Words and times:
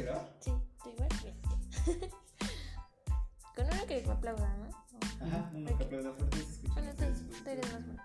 será? 0.00 0.28
Sí, 0.40 0.52
tú 0.82 0.90
igual. 0.90 1.08
Bien. 1.22 1.36
Con 3.56 3.64
uno 3.66 3.86
que 3.86 4.02
me 4.06 4.12
aplauda, 4.12 4.56
¿no? 4.56 5.26
Ajá, 5.26 5.50
uno 5.54 5.76
que 5.76 5.84
aplauda 5.84 6.12
fuerte 6.12 6.36
se 6.36 6.42
escucha. 6.52 6.74
Bueno, 6.74 6.92
tú, 6.94 7.04
tú 7.44 7.50
eres 7.50 7.72
más 7.72 7.86
bueno. 7.86 8.02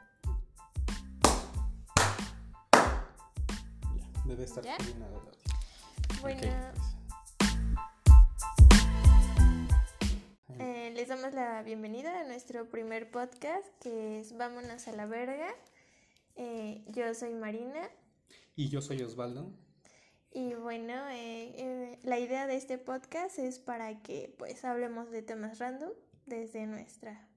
Ya, 3.96 4.24
debe 4.26 4.44
estar 4.44 4.64
¿Ya? 4.64 4.78
coordinado 4.78 5.12
el 5.12 5.28
audio. 5.28 5.32
Bueno, 6.22 6.42
Ok, 6.42 6.48
pues. 10.48 10.60
eh, 10.60 10.92
les 10.96 11.08
damos 11.10 11.34
la 11.34 11.62
bienvenida 11.62 12.22
a 12.22 12.24
nuestro 12.24 12.70
primer 12.70 13.12
podcast 13.12 13.68
que 13.80 14.20
es 14.20 14.36
Vámonos 14.36 14.88
a 14.88 14.94
la 14.94 15.06
verga. 15.06 15.50
Eh, 16.36 16.84
yo 16.88 17.14
soy 17.14 17.36
Marina 17.36 17.88
Y 18.56 18.70
yo 18.70 18.82
soy 18.82 19.00
Osvaldo. 19.04 19.52
Y 20.34 20.54
bueno, 20.56 20.94
eh, 21.12 21.54
eh, 21.56 22.00
la 22.04 22.20
idea 22.20 22.48
de 22.48 22.56
este 22.56 22.78
podcast 22.78 23.38
es 23.40 23.60
para 23.60 24.02
que 24.02 24.34
pues 24.38 24.66
hablemos 24.66 25.12
de 25.12 25.22
temas 25.22 25.60
random 25.60 25.92
desde 26.26 26.66
nuestra... 26.66 27.28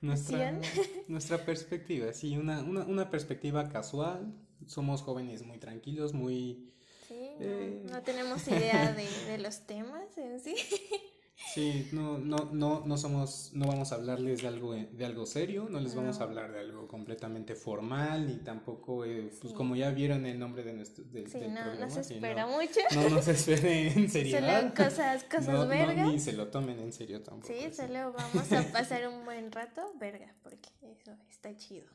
Nuestra, 0.00 0.52
nuestra 1.08 1.44
perspectiva, 1.44 2.12
sí, 2.12 2.36
una, 2.36 2.60
una, 2.62 2.84
una 2.84 3.10
perspectiva 3.10 3.68
casual. 3.68 4.34
Somos 4.66 5.02
jóvenes 5.02 5.42
muy 5.44 5.58
tranquilos, 5.58 6.12
muy... 6.12 6.72
Sí, 7.08 7.30
no, 7.38 7.46
Eh. 7.46 7.82
no 7.90 8.02
tenemos 8.02 8.46
idea 8.48 8.92
de, 8.92 9.08
de 9.26 9.38
los 9.38 9.66
temas 9.66 10.16
en 10.18 10.40
sí. 10.40 10.54
Sí, 11.56 11.88
no, 11.92 12.18
no, 12.18 12.50
no, 12.52 12.82
no 12.84 12.96
somos, 12.98 13.50
no 13.54 13.66
vamos 13.66 13.90
a 13.90 13.94
hablarles 13.94 14.42
de 14.42 14.48
algo, 14.48 14.74
de 14.74 15.04
algo 15.06 15.24
serio, 15.24 15.66
no 15.70 15.80
les 15.80 15.94
vamos 15.94 16.20
a 16.20 16.24
hablar 16.24 16.52
de 16.52 16.60
algo 16.60 16.86
completamente 16.86 17.54
formal, 17.54 18.26
ni 18.26 18.36
tampoco, 18.36 19.04
eh, 19.06 19.30
pues 19.40 19.50
Sí. 19.52 19.56
como 19.56 19.74
ya 19.74 19.90
vieron 19.90 20.26
el 20.26 20.38
nombre 20.38 20.62
de 20.62 20.74
nuestro, 20.74 21.02
del, 21.04 21.30
Sí, 21.30 21.38
del 21.40 21.54
no, 21.54 21.62
programa, 21.62 21.86
no 21.86 21.90
se 21.90 22.00
espera 22.14 22.42
no, 22.46 22.52
mucho. 22.58 22.80
no 22.94 23.08
nos 23.08 23.26
esperen 23.28 23.98
en 23.98 24.10
seriedad. 24.10 24.60
Solo 24.60 24.74
cosas, 24.74 25.24
cosas 25.24 25.48
No, 25.48 25.64
no, 25.64 25.66
vergas. 25.68 26.06
ni 26.08 26.20
se 26.20 26.34
lo 26.34 26.48
tomen 26.48 26.78
en 26.78 26.92
serio 26.92 27.22
tampoco. 27.22 27.52
Sí, 27.52 27.58
sí. 27.70 27.74
solo 27.74 28.12
vamos 28.12 28.52
a 28.52 28.62
pasar 28.72 29.08
un 29.08 29.24
buen 29.24 29.50
rato, 29.50 29.80
verga, 29.98 30.34
porque 30.42 30.68
eso 30.82 31.16
está 31.30 31.56
chido. 31.56 31.88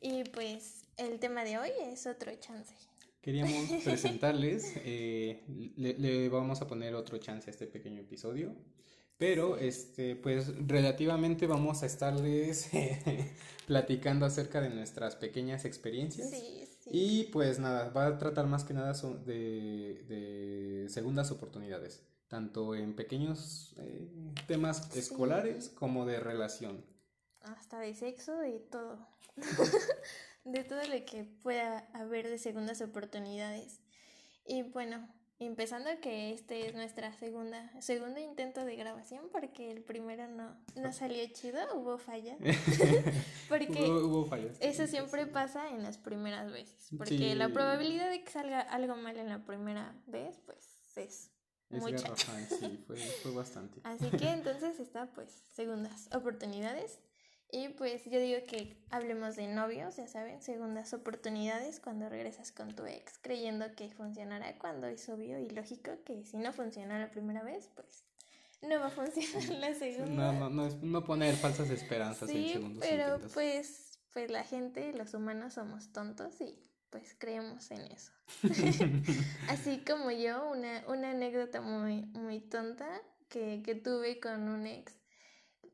Y 0.00 0.24
pues 0.24 0.84
el 0.96 1.18
tema 1.18 1.44
de 1.44 1.58
hoy 1.58 1.70
es 1.82 2.06
otro 2.06 2.32
chance. 2.36 2.74
Queríamos 3.24 3.70
presentarles, 3.84 4.74
eh, 4.84 5.42
le, 5.78 5.94
le 5.98 6.28
vamos 6.28 6.60
a 6.60 6.66
poner 6.66 6.94
otro 6.94 7.16
chance 7.16 7.48
a 7.48 7.52
este 7.52 7.66
pequeño 7.66 8.02
episodio, 8.02 8.54
pero 9.16 9.56
este, 9.56 10.14
pues 10.14 10.48
relativamente 10.66 11.46
vamos 11.46 11.82
a 11.82 11.86
estarles 11.86 12.68
platicando 13.66 14.26
acerca 14.26 14.60
de 14.60 14.68
nuestras 14.68 15.16
pequeñas 15.16 15.64
experiencias. 15.64 16.28
Sí, 16.28 16.68
sí. 16.82 16.90
Y 16.92 17.24
pues 17.32 17.58
nada, 17.58 17.88
va 17.88 18.08
a 18.08 18.18
tratar 18.18 18.46
más 18.46 18.62
que 18.64 18.74
nada 18.74 18.92
de, 19.24 20.04
de 20.06 20.86
segundas 20.90 21.30
oportunidades, 21.30 22.02
tanto 22.28 22.74
en 22.74 22.94
pequeños 22.94 23.74
eh, 23.78 24.06
temas 24.46 24.86
Sí. 24.92 24.98
escolares 24.98 25.70
como 25.70 26.04
de 26.04 26.20
relación. 26.20 26.84
Hasta 27.40 27.78
de 27.80 27.94
sexo, 27.94 28.36
de 28.36 28.58
todo. 28.70 28.98
de 30.44 30.64
todo 30.64 30.82
lo 30.86 31.04
que 31.04 31.24
pueda 31.24 31.88
haber 31.92 32.28
de 32.28 32.38
segundas 32.38 32.80
oportunidades. 32.80 33.80
Y 34.46 34.62
bueno, 34.62 35.08
empezando 35.38 35.88
que 36.00 36.32
este 36.32 36.66
es 36.66 36.74
nuestra 36.74 37.12
segunda, 37.14 37.70
segundo 37.80 38.20
intento 38.20 38.64
de 38.64 38.76
grabación, 38.76 39.28
porque 39.32 39.70
el 39.70 39.82
primero 39.82 40.28
no, 40.28 40.56
no 40.76 40.92
salió 40.92 41.26
chido, 41.32 41.58
hubo 41.74 41.98
falla. 41.98 42.36
porque 43.48 43.82
Hubo, 43.90 44.06
hubo 44.06 44.24
fallas. 44.26 44.56
Eso 44.60 44.86
siempre 44.86 45.26
pasa 45.26 45.70
en 45.70 45.82
las 45.82 45.98
primeras 45.98 46.50
veces, 46.52 46.88
porque 46.96 47.16
Sí. 47.18 47.34
la 47.34 47.48
probabilidad 47.48 48.10
de 48.10 48.22
que 48.22 48.30
salga 48.30 48.60
algo 48.60 48.96
mal 48.96 49.16
en 49.16 49.28
la 49.28 49.44
primera 49.44 49.94
vez, 50.06 50.38
pues 50.44 50.58
es 50.96 51.30
Es 51.70 51.82
mucha. 51.82 52.14
sí, 52.16 52.84
fue, 52.86 52.96
fue 52.96 53.32
bastante. 53.32 53.80
Así 53.82 54.10
que 54.10 54.28
entonces 54.30 54.78
está 54.78 55.06
pues 55.06 55.30
segundas 55.54 56.08
oportunidades. 56.14 57.00
Y 57.56 57.68
pues 57.68 58.04
yo 58.04 58.18
digo 58.18 58.40
que 58.48 58.76
hablemos 58.90 59.36
de 59.36 59.46
novios, 59.46 59.94
ya 59.94 60.08
saben, 60.08 60.42
segundas 60.42 60.92
oportunidades 60.92 61.78
cuando 61.78 62.08
regresas 62.08 62.50
con 62.50 62.74
tu 62.74 62.84
ex, 62.84 63.16
creyendo 63.22 63.64
que 63.76 63.90
funcionará 63.90 64.58
cuando 64.58 64.88
es 64.88 65.08
obvio 65.08 65.38
y 65.38 65.48
lógico 65.50 65.92
que 66.04 66.24
si 66.24 66.36
no 66.36 66.52
funciona 66.52 66.98
la 66.98 67.12
primera 67.12 67.44
vez, 67.44 67.70
pues 67.76 68.02
no 68.60 68.80
va 68.80 68.86
a 68.86 68.90
funcionar 68.90 69.48
la 69.60 69.72
segunda. 69.74 70.32
No, 70.32 70.40
no, 70.40 70.50
no, 70.50 70.66
es- 70.66 70.82
no 70.82 71.04
poner 71.04 71.36
falsas 71.36 71.70
esperanzas 71.70 72.28
en 72.30 72.34
Sí, 72.44 72.52
segundos 72.54 72.82
pero 72.82 73.04
intentos. 73.04 73.32
pues, 73.34 73.98
pues 74.12 74.30
la 74.32 74.42
gente, 74.42 74.92
los 74.92 75.14
humanos 75.14 75.54
somos 75.54 75.92
tontos 75.92 76.40
y 76.40 76.58
pues 76.90 77.14
creemos 77.16 77.70
en 77.70 77.82
eso. 77.92 78.10
Así 79.48 79.78
como 79.84 80.10
yo, 80.10 80.50
una, 80.50 80.82
una 80.88 81.10
anécdota 81.10 81.60
muy, 81.60 82.02
muy 82.14 82.40
tonta 82.40 82.88
que, 83.28 83.62
que 83.64 83.76
tuve 83.76 84.18
con 84.18 84.48
un 84.48 84.66
ex 84.66 84.92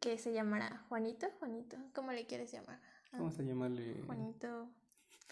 que 0.00 0.18
se 0.18 0.32
llamará 0.32 0.84
Juanito, 0.88 1.28
Juanito, 1.38 1.76
¿cómo 1.94 2.12
le 2.12 2.26
quieres 2.26 2.50
llamar? 2.50 2.80
Vamos 3.12 3.38
a 3.38 3.42
llamarle. 3.42 4.02
Juanito. 4.06 4.70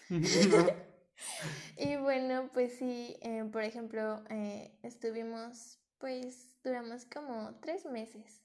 Y 1.77 1.95
bueno, 1.97 2.49
pues 2.53 2.77
sí, 2.77 3.17
eh, 3.21 3.45
por 3.51 3.63
ejemplo, 3.63 4.23
eh, 4.29 4.71
estuvimos, 4.83 5.79
pues 5.97 6.55
duramos 6.63 7.05
como 7.05 7.55
tres 7.61 7.85
meses. 7.85 8.41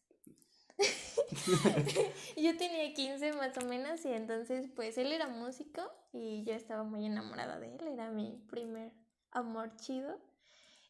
yo 2.37 2.57
tenía 2.57 2.93
15 2.95 3.33
más 3.35 3.57
o 3.59 3.65
menos 3.67 4.05
y 4.05 4.13
entonces 4.13 4.69
pues 4.75 4.99
él 4.99 5.13
era 5.13 5.29
músico 5.29 5.83
y 6.13 6.43
yo 6.43 6.53
estaba 6.53 6.83
muy 6.83 7.07
enamorada 7.07 7.61
de 7.61 7.77
él, 7.77 7.87
era 7.87 8.11
mi 8.11 8.43
primer 8.49 8.93
amor 9.31 9.77
chido 9.77 10.19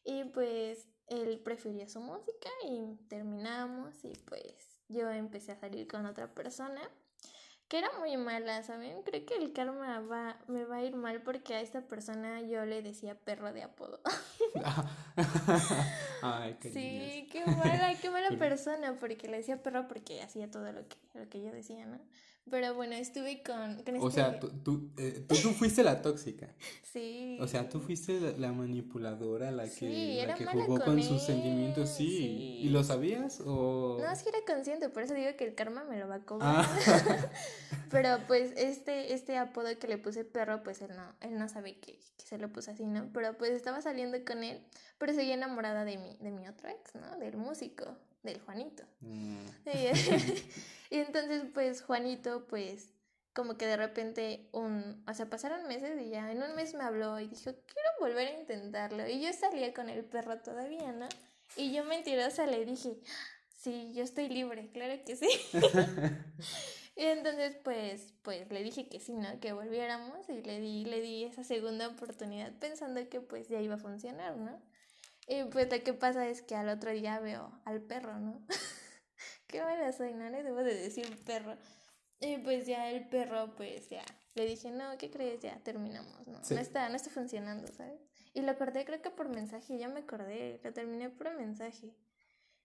y 0.02 0.24
pues 0.24 0.88
él 1.08 1.38
prefirió 1.44 1.86
su 1.86 2.00
música 2.00 2.48
y 2.66 2.96
terminamos 3.08 4.02
y 4.06 4.14
pues 4.26 4.73
yo 4.88 5.10
empecé 5.10 5.52
a 5.52 5.56
salir 5.56 5.86
con 5.86 6.06
otra 6.06 6.34
persona 6.34 6.80
que 7.68 7.78
era 7.78 7.90
muy 7.98 8.16
mala, 8.16 8.62
¿saben? 8.62 9.02
Creo 9.02 9.24
que 9.24 9.36
el 9.36 9.52
karma 9.52 10.00
va, 10.00 10.38
me 10.48 10.64
va 10.64 10.76
a 10.76 10.82
ir 10.82 10.94
mal 10.96 11.22
porque 11.22 11.54
a 11.54 11.60
esta 11.60 11.80
persona 11.82 12.42
yo 12.42 12.64
le 12.66 12.82
decía 12.82 13.14
perro 13.14 13.52
de 13.52 13.62
apodo. 13.62 14.00
Ay, 16.22 16.56
qué 16.60 16.70
Sí, 16.70 17.28
qué 17.32 17.44
mala, 17.46 17.94
qué 18.00 18.10
mala 18.10 18.30
persona, 18.38 18.96
porque 19.00 19.28
le 19.28 19.38
decía 19.38 19.62
perro 19.62 19.88
porque 19.88 20.22
hacía 20.22 20.50
todo 20.50 20.72
lo 20.72 20.86
que, 20.86 20.96
lo 21.14 21.28
que 21.28 21.42
yo 21.42 21.52
decía, 21.52 21.86
¿no? 21.86 21.98
Pero 22.50 22.74
bueno, 22.74 22.94
estuve 22.94 23.42
con, 23.42 23.82
con 23.82 23.96
O 23.96 24.08
este- 24.08 24.20
sea, 24.20 24.38
tú, 24.38 24.48
tú, 24.62 24.90
eh, 24.98 25.24
tú, 25.26 25.34
tú 25.34 25.50
fuiste 25.50 25.82
la 25.82 26.02
tóxica. 26.02 26.48
Sí. 26.94 27.38
O 27.40 27.48
sea, 27.48 27.68
tú 27.68 27.80
fuiste 27.80 28.20
la, 28.20 28.30
la 28.38 28.52
manipuladora, 28.52 29.50
la 29.50 29.64
que, 29.64 29.70
Sí, 29.70 30.18
la 30.24 30.34
que 30.34 30.46
jugó 30.46 30.78
con 30.78 30.94
con 30.94 31.02
sus 31.02 31.22
sentimientos, 31.22 31.90
sí. 31.90 32.06
sí. 32.06 32.58
¿Y 32.62 32.68
lo 32.68 32.84
sabías? 32.84 33.40
O... 33.44 33.98
No, 34.00 34.08
es 34.12 34.22
que 34.22 34.28
era 34.28 34.38
consciente, 34.46 34.88
por 34.90 35.02
eso 35.02 35.12
digo 35.14 35.30
que 35.36 35.42
el 35.42 35.56
karma 35.56 35.82
me 35.82 35.98
lo 35.98 36.06
va 36.06 36.14
a 36.16 36.20
cobrar. 36.24 36.64
Ah. 36.64 37.30
Pero 37.90 38.18
pues 38.28 38.52
este, 38.56 39.12
este 39.12 39.36
apodo 39.38 39.76
que 39.76 39.88
le 39.88 39.98
puse 39.98 40.24
perro, 40.24 40.62
pues 40.62 40.82
él 40.82 40.92
no, 40.94 41.16
él 41.20 41.36
no 41.36 41.48
sabe 41.48 41.80
que, 41.80 41.98
que 42.16 42.24
se 42.24 42.38
lo 42.38 42.48
puse 42.52 42.70
así, 42.70 42.86
¿no? 42.86 43.10
Pero 43.12 43.36
pues 43.36 43.50
estaba 43.50 43.80
saliendo 43.82 44.24
con 44.24 44.44
él, 44.44 44.60
pero 44.98 45.12
seguía 45.14 45.34
enamorada 45.34 45.84
de 45.84 45.98
mi, 45.98 46.16
de 46.20 46.30
mi 46.30 46.46
otro 46.46 46.68
ex, 46.68 46.94
¿no? 46.94 47.18
Del 47.18 47.36
músico, 47.36 47.86
del 48.24 48.40
Juanito. 48.40 48.84
Mm, 49.00 49.46
Y, 49.66 49.88
y 50.90 50.98
entonces, 50.98 51.44
pues, 51.54 51.82
Juanito, 51.82 52.46
pues, 52.48 52.90
como 53.32 53.56
que 53.56 53.66
de 53.66 53.76
repente, 53.76 54.48
un, 54.52 55.02
o 55.08 55.14
sea, 55.14 55.28
pasaron 55.28 55.66
meses 55.66 56.00
y 56.00 56.10
ya 56.10 56.30
en 56.30 56.42
un 56.42 56.54
mes 56.54 56.74
me 56.74 56.84
habló 56.84 57.18
y 57.20 57.28
dijo, 57.28 57.52
quiero 57.66 57.88
volver 58.00 58.28
a 58.28 58.40
intentarlo. 58.40 59.06
Y 59.08 59.20
yo 59.20 59.32
salía 59.32 59.74
con 59.74 59.88
el 59.88 60.04
perro 60.04 60.40
todavía, 60.40 60.92
¿no? 60.92 61.08
Y 61.56 61.72
yo 61.72 61.84
mentirosa 61.84 62.46
le 62.46 62.64
dije, 62.64 62.96
sí, 63.58 63.92
yo 63.94 64.04
estoy 64.04 64.28
libre, 64.28 64.70
claro 64.72 65.02
que 65.04 65.16
sí. 65.16 65.28
y 66.96 67.02
entonces, 67.04 67.56
pues, 67.64 68.14
pues, 68.22 68.50
le 68.50 68.62
dije 68.62 68.88
que 68.88 69.00
sí, 69.00 69.14
¿no? 69.14 69.40
Que 69.40 69.52
volviéramos 69.52 70.28
y 70.28 70.42
le 70.42 70.60
di, 70.60 70.84
le 70.84 71.00
di 71.00 71.24
esa 71.24 71.44
segunda 71.44 71.88
oportunidad 71.88 72.52
pensando 72.60 73.08
que, 73.08 73.20
pues, 73.20 73.48
ya 73.48 73.60
iba 73.60 73.74
a 73.74 73.78
funcionar, 73.78 74.36
¿no? 74.36 74.60
Y 75.26 75.44
pues 75.44 75.70
lo 75.70 75.82
que 75.82 75.94
pasa 75.94 76.28
es 76.28 76.42
que 76.42 76.54
al 76.54 76.68
otro 76.68 76.90
día 76.90 77.18
veo 77.20 77.60
al 77.64 77.80
perro, 77.80 78.18
¿no? 78.18 78.46
Qué 79.46 79.62
mala 79.62 79.92
soy, 79.92 80.14
no 80.14 80.28
le 80.28 80.42
debo 80.42 80.58
de 80.58 80.74
decir 80.74 81.06
perro. 81.24 81.56
Y 82.20 82.38
pues 82.38 82.66
ya 82.66 82.90
el 82.90 83.08
perro, 83.08 83.54
pues 83.56 83.88
ya, 83.88 84.04
le 84.34 84.46
dije, 84.46 84.70
no, 84.70 84.96
¿qué 84.98 85.10
crees? 85.10 85.40
Ya 85.40 85.58
terminamos, 85.62 86.26
¿no? 86.26 86.42
Sí. 86.44 86.54
No 86.54 86.60
está, 86.60 86.88
no 86.88 86.96
está 86.96 87.10
funcionando, 87.10 87.66
¿sabes? 87.68 88.00
Y 88.32 88.42
lo 88.42 88.56
corté 88.56 88.84
creo 88.84 89.00
que 89.00 89.10
por 89.10 89.28
mensaje, 89.28 89.78
ya 89.78 89.88
me 89.88 90.00
acordé, 90.00 90.60
lo 90.64 90.72
terminé 90.72 91.10
por 91.10 91.36
mensaje. 91.36 91.94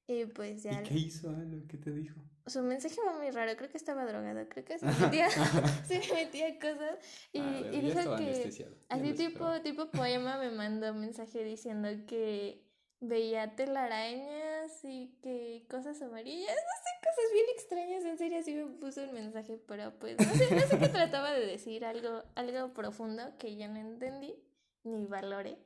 Y 0.07 0.25
pues 0.25 0.63
ya, 0.63 0.81
¿Y 0.81 0.83
qué 0.83 0.93
hizo? 0.95 1.31
Lo 1.31 1.67
que 1.67 1.77
te 1.77 1.91
dijo? 1.91 2.19
Su 2.49 2.61
mensaje 2.61 2.95
fue 2.95 3.13
muy 3.13 3.31
raro, 3.31 3.55
creo 3.55 3.69
que 3.69 3.77
estaba 3.77 4.05
drogado, 4.05 4.47
creo 4.49 4.65
que 4.65 4.77
se 4.79 4.85
metía, 4.85 5.29
se 5.87 6.01
metía 6.13 6.59
cosas. 6.59 6.97
Y, 7.31 7.39
Ah, 7.39 7.59
y 7.59 7.63
ya 7.63 7.81
dijo 7.81 8.15
que, 8.17 8.67
así 8.89 9.13
tipo, 9.13 9.61
tipo 9.61 9.91
poema 9.91 10.37
me 10.37 10.51
mandó 10.51 10.91
un 10.91 11.01
mensaje 11.01 11.43
diciendo 11.43 11.87
que 12.07 12.63
veía 13.01 13.55
telarañas 13.55 14.83
y 14.83 15.17
que 15.21 15.65
cosas 15.69 16.01
amarillas, 16.01 16.49
no 16.49 16.55
sé, 16.55 16.89
cosas 16.99 17.33
bien 17.33 17.45
extrañas, 17.53 18.03
en 18.03 18.17
serio 18.17 18.39
así 18.39 18.53
me 18.53 18.65
puso 18.65 19.03
un 19.03 19.13
mensaje, 19.13 19.57
pero 19.67 19.97
pues 19.99 20.17
no 20.17 20.33
sé, 20.33 20.53
no 20.53 20.61
sé 20.61 20.79
qué 20.79 20.89
trataba 20.89 21.31
de 21.33 21.45
decir, 21.45 21.85
algo, 21.85 22.23
algo 22.35 22.73
profundo 22.73 23.23
que 23.37 23.55
yo 23.55 23.67
no 23.69 23.79
entendí 23.79 24.35
ni 24.83 25.05
valoré. 25.05 25.57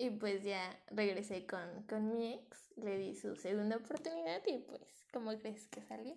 Y 0.00 0.10
pues 0.10 0.44
ya 0.44 0.60
regresé 0.90 1.44
con, 1.46 1.82
con 1.88 2.14
mi 2.14 2.34
ex, 2.34 2.70
le 2.76 2.98
di 2.98 3.14
su 3.16 3.34
segunda 3.34 3.76
oportunidad 3.76 4.40
y 4.46 4.58
pues, 4.58 5.04
¿cómo 5.12 5.36
crees 5.36 5.66
que 5.66 5.82
salió? 5.82 6.16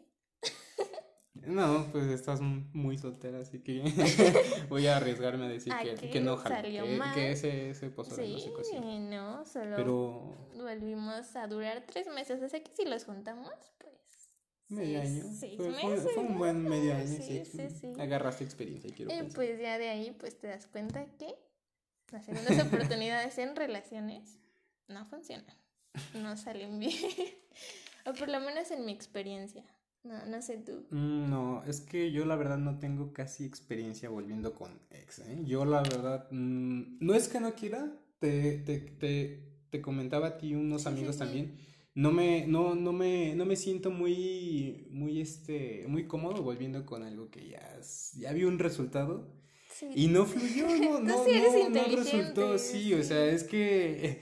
No, 1.46 1.88
pues 1.92 2.06
estás 2.06 2.40
muy 2.42 2.98
soltera, 2.98 3.40
así 3.40 3.60
que 3.60 3.82
voy 4.70 4.88
a 4.88 4.98
arriesgarme 4.98 5.46
a 5.46 5.50
decir 5.50 5.74
que, 5.82 5.92
Aquí 5.92 6.10
que 6.10 6.20
no 6.22 6.38
salió 6.42 6.84
que, 6.84 6.98
mal. 6.98 7.14
que 7.16 7.32
ese, 7.32 7.72
ese 7.72 7.90
pozole 7.90 8.28
no 8.30 8.38
se 8.40 8.46
Sí, 8.46 8.52
cocinó. 8.54 9.00
no, 9.00 9.46
solo 9.46 9.76
Pero 9.76 10.36
volvimos 10.56 11.36
a 11.36 11.48
durar 11.48 11.84
tres 11.88 12.08
meses. 12.14 12.40
Sea 12.52 12.64
que 12.64 12.72
si 12.76 12.86
los 12.86 13.06
juntamos, 13.06 13.52
pues. 13.80 13.94
medio 14.70 15.02
seis- 15.02 15.24
año. 15.24 15.34
Seis 15.36 15.58
fue, 15.58 15.70
meses. 15.72 16.12
fue 16.14 16.24
un 16.24 16.38
buen 16.38 16.64
medio 16.64 16.96
año, 16.96 17.08
Sí, 17.08 17.22
sí. 17.24 17.44
sí, 17.46 17.70
sí. 17.70 17.94
Agarraste 18.00 18.44
experiencia 18.44 18.90
y 18.90 18.94
quiero 18.94 19.12
Y 19.12 19.18
pensar. 19.18 19.36
pues 19.36 19.60
ya 19.60 19.78
de 19.80 19.90
ahí, 19.90 20.12
pues 20.20 20.38
te 20.38 20.48
das 20.48 20.68
cuenta 20.68 21.06
que 21.18 21.34
las 22.12 22.24
segundas 22.26 22.60
oportunidades 22.68 23.38
en 23.40 23.56
relaciones 23.56 24.38
no 24.88 25.06
funcionan. 25.08 25.56
No 26.14 26.38
salen 26.38 26.78
bien. 26.80 26.94
o 28.06 28.14
por 28.14 28.30
lo 28.30 28.40
menos 28.42 28.70
en 28.72 28.86
mi 28.86 28.92
experiencia. 28.92 29.64
No, 30.04 30.26
no 30.28 30.42
sé 30.42 30.58
tú. 30.58 30.84
Mm, 30.90 31.30
No, 31.30 31.64
es 31.66 31.82
que 31.82 32.12
yo 32.12 32.26
la 32.26 32.36
verdad 32.36 32.58
no 32.58 32.80
tengo 32.80 33.14
casi 33.14 33.46
experiencia 33.46 34.10
volviendo 34.10 34.54
con 34.54 34.72
ex, 34.92 35.20
¿eh? 35.20 35.40
Yo 35.46 35.66
la 35.66 35.82
verdad, 35.82 36.28
mm, 36.32 36.98
no 37.00 37.14
es 37.14 37.28
que 37.30 37.40
no 37.40 37.54
quiera, 37.56 37.92
te, 38.20 38.58
te, 38.60 38.80
te, 38.80 39.40
te 39.70 39.82
comentaba 39.82 40.28
a 40.28 40.38
ti 40.38 40.54
unos 40.56 40.84
Sí, 40.84 40.88
amigos 40.88 41.18
sí. 41.18 41.20
también, 41.20 41.56
no 41.96 42.12
me, 42.12 42.46
no, 42.48 42.76
no 42.76 42.92
me, 42.94 43.36
no 43.36 43.46
me 43.46 43.56
siento 43.56 43.90
muy, 43.92 44.88
muy, 44.92 45.22
este, 45.22 45.86
muy 45.88 46.08
cómodo 46.08 46.42
volviendo 46.44 46.86
con 46.86 47.04
algo 47.04 47.30
que 47.32 47.48
ya, 47.50 47.80
ya 48.18 48.34
vi 48.34 48.44
un 48.44 48.60
resultado 48.60 49.28
y 49.94 50.08
no 50.08 50.26
fluyó, 50.26 50.68
no, 50.78 51.00
no, 51.02 51.30
no, 51.30 51.70
no 51.70 51.88
resultó, 51.88 52.58
sí, 52.58 52.94
o 52.94 53.04
sea, 53.04 53.26
es 53.28 53.44
que 53.44 54.06
eh, 54.06 54.22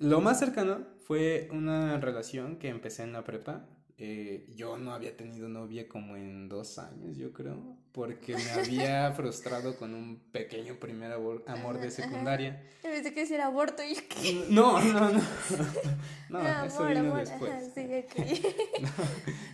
lo 0.00 0.20
más 0.20 0.38
cercano 0.38 0.86
fue 1.06 1.48
una 1.52 1.98
relación 2.00 2.56
que 2.58 2.68
empecé 2.68 3.02
en 3.04 3.12
la 3.12 3.24
prepa. 3.24 3.66
Eh, 4.02 4.46
yo 4.56 4.78
no 4.78 4.94
había 4.94 5.14
tenido 5.14 5.46
novia 5.50 5.86
como 5.86 6.16
en 6.16 6.48
dos 6.48 6.78
años, 6.78 7.18
yo 7.18 7.34
creo, 7.34 7.76
porque 7.92 8.34
me 8.34 8.50
había 8.50 9.12
frustrado 9.16 9.76
con 9.76 9.92
un 9.94 10.18
pequeño 10.32 10.76
primer 10.76 11.12
amor, 11.12 11.78
de 11.78 11.90
secundaria. 11.90 12.62
Pensé 12.80 13.12
que 13.12 13.22
era 13.22 13.44
aborto 13.44 13.82
y 13.82 13.94
que. 13.96 14.46
No, 14.48 14.80
no, 14.82 15.12
no. 15.12 15.20
No, 16.30 16.42
No, 16.42 16.64
eso 16.64 16.78
amor, 16.78 16.88
vino 16.88 17.00
amor, 17.00 17.18
después. 17.18 17.50
ajá, 17.50 17.60
sí, 17.74 17.80
ok. 17.98 18.86